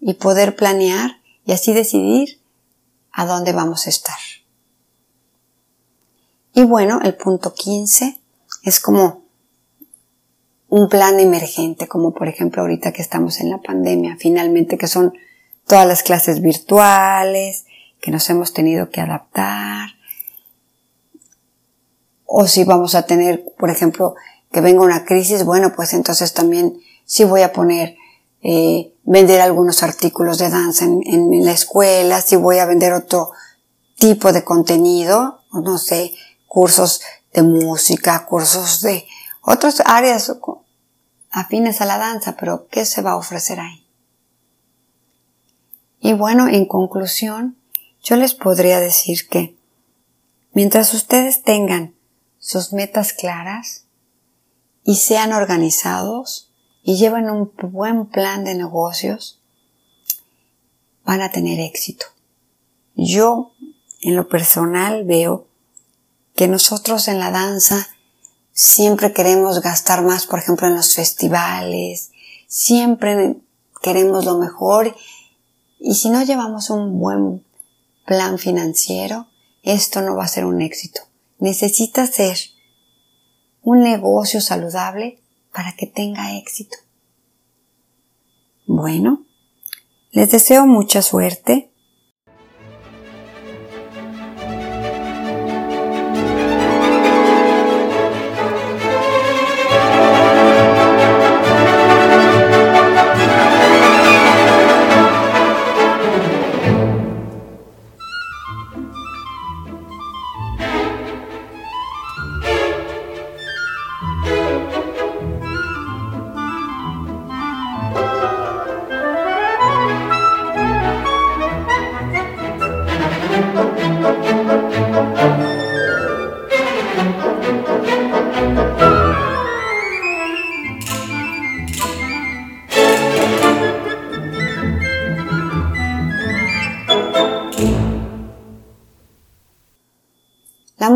y 0.00 0.14
poder 0.14 0.56
planear 0.56 1.20
y 1.44 1.52
así 1.52 1.72
decidir 1.72 2.40
a 3.12 3.26
dónde 3.26 3.52
vamos 3.52 3.86
a 3.86 3.90
estar. 3.90 4.18
Y 6.54 6.64
bueno, 6.64 7.00
el 7.02 7.14
punto 7.14 7.54
15 7.54 8.20
es 8.64 8.80
como 8.80 9.22
un 10.68 10.88
plan 10.88 11.18
emergente, 11.18 11.88
como 11.88 12.12
por 12.12 12.28
ejemplo 12.28 12.62
ahorita 12.62 12.92
que 12.92 13.02
estamos 13.02 13.40
en 13.40 13.50
la 13.50 13.58
pandemia, 13.58 14.16
finalmente 14.18 14.76
que 14.76 14.86
son 14.86 15.14
todas 15.66 15.86
las 15.86 16.02
clases 16.02 16.40
virtuales, 16.42 17.66
que 18.00 18.10
nos 18.10 18.28
hemos 18.30 18.52
tenido 18.52 18.90
que 18.90 19.00
adaptar, 19.00 19.90
o 22.30 22.46
si 22.46 22.64
vamos 22.64 22.94
a 22.94 23.06
tener, 23.06 23.42
por 23.58 23.70
ejemplo, 23.70 24.14
que 24.52 24.60
venga 24.60 24.82
una 24.82 25.06
crisis, 25.06 25.44
bueno, 25.44 25.72
pues 25.74 25.94
entonces 25.94 26.34
también 26.34 26.78
sí 27.06 27.24
voy 27.24 27.40
a 27.40 27.54
poner, 27.54 27.96
eh, 28.42 28.92
vender 29.04 29.40
algunos 29.40 29.82
artículos 29.82 30.36
de 30.36 30.50
danza 30.50 30.84
en, 30.84 31.00
en 31.06 31.42
la 31.42 31.52
escuela, 31.52 32.20
si 32.20 32.36
voy 32.36 32.58
a 32.58 32.66
vender 32.66 32.92
otro 32.92 33.30
tipo 33.96 34.30
de 34.32 34.44
contenido, 34.44 35.40
no 35.52 35.78
sé, 35.78 36.12
cursos 36.46 37.00
de 37.32 37.42
música, 37.42 38.26
cursos 38.26 38.82
de 38.82 39.06
otras 39.40 39.82
áreas 39.86 40.30
afines 41.30 41.80
a 41.80 41.86
la 41.86 41.96
danza, 41.96 42.36
pero 42.38 42.68
¿qué 42.68 42.84
se 42.84 43.00
va 43.00 43.12
a 43.12 43.16
ofrecer 43.16 43.58
ahí? 43.58 43.86
Y 45.98 46.12
bueno, 46.12 46.46
en 46.46 46.66
conclusión, 46.66 47.56
yo 48.02 48.16
les 48.16 48.34
podría 48.34 48.80
decir 48.80 49.28
que 49.30 49.56
mientras 50.52 50.92
ustedes 50.92 51.42
tengan 51.42 51.97
sus 52.48 52.72
metas 52.72 53.12
claras 53.12 53.84
y 54.82 54.96
sean 54.96 55.34
organizados 55.34 56.50
y 56.82 56.96
lleven 56.96 57.28
un 57.28 57.52
buen 57.70 58.06
plan 58.06 58.42
de 58.42 58.54
negocios, 58.54 59.38
van 61.04 61.20
a 61.20 61.30
tener 61.30 61.60
éxito. 61.60 62.06
Yo, 62.94 63.52
en 64.00 64.16
lo 64.16 64.28
personal, 64.28 65.04
veo 65.04 65.46
que 66.34 66.48
nosotros 66.48 67.08
en 67.08 67.20
la 67.20 67.30
danza 67.30 67.86
siempre 68.52 69.12
queremos 69.12 69.60
gastar 69.60 70.02
más, 70.02 70.24
por 70.24 70.38
ejemplo, 70.38 70.68
en 70.68 70.76
los 70.76 70.94
festivales, 70.94 72.12
siempre 72.46 73.36
queremos 73.82 74.24
lo 74.24 74.38
mejor 74.38 74.96
y 75.78 75.96
si 75.96 76.08
no 76.08 76.22
llevamos 76.22 76.70
un 76.70 76.98
buen 76.98 77.44
plan 78.06 78.38
financiero, 78.38 79.26
esto 79.62 80.00
no 80.00 80.16
va 80.16 80.24
a 80.24 80.28
ser 80.28 80.46
un 80.46 80.62
éxito. 80.62 81.07
Necesita 81.38 82.06
ser 82.06 82.38
un 83.62 83.82
negocio 83.82 84.40
saludable 84.40 85.20
para 85.52 85.74
que 85.74 85.86
tenga 85.86 86.36
éxito. 86.36 86.76
Bueno, 88.66 89.24
les 90.10 90.30
deseo 90.30 90.66
mucha 90.66 91.02
suerte 91.02 91.72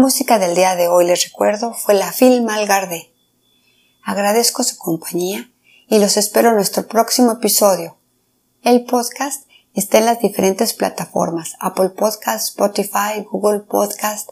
música 0.02 0.40
del 0.40 0.56
día 0.56 0.74
de 0.74 0.88
hoy, 0.88 1.06
les 1.06 1.26
recuerdo, 1.26 1.74
fue 1.74 1.94
la 1.94 2.10
Phil 2.10 2.42
Malgarde. 2.42 3.14
Agradezco 4.02 4.64
su 4.64 4.76
compañía 4.76 5.48
y 5.86 6.00
los 6.00 6.16
espero 6.16 6.48
en 6.48 6.56
nuestro 6.56 6.88
próximo 6.88 7.30
episodio. 7.30 7.98
El 8.64 8.84
podcast 8.84 9.46
está 9.74 9.98
en 9.98 10.06
las 10.06 10.18
diferentes 10.18 10.74
plataformas 10.74 11.52
Apple 11.60 11.90
Podcast, 11.90 12.48
Spotify, 12.48 13.24
Google 13.30 13.60
Podcast, 13.60 14.30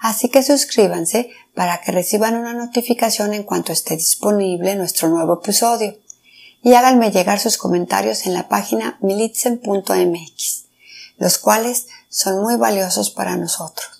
así 0.00 0.30
que 0.30 0.42
suscríbanse 0.42 1.30
para 1.54 1.80
que 1.80 1.92
reciban 1.92 2.34
una 2.34 2.52
notificación 2.52 3.34
en 3.34 3.44
cuanto 3.44 3.70
esté 3.70 3.94
disponible 3.96 4.74
nuestro 4.74 5.08
nuevo 5.10 5.34
episodio 5.34 5.96
y 6.60 6.74
háganme 6.74 7.12
llegar 7.12 7.38
sus 7.38 7.56
comentarios 7.56 8.26
en 8.26 8.34
la 8.34 8.48
página 8.48 8.98
militzen.mx, 9.00 10.64
los 11.18 11.38
cuales 11.38 11.86
son 12.08 12.42
muy 12.42 12.56
valiosos 12.56 13.10
para 13.10 13.36
nosotros. 13.36 13.93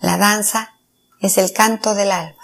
La 0.00 0.16
danza 0.16 0.74
es 1.20 1.38
el 1.38 1.52
canto 1.52 1.94
del 1.94 2.12
alma. 2.12 2.37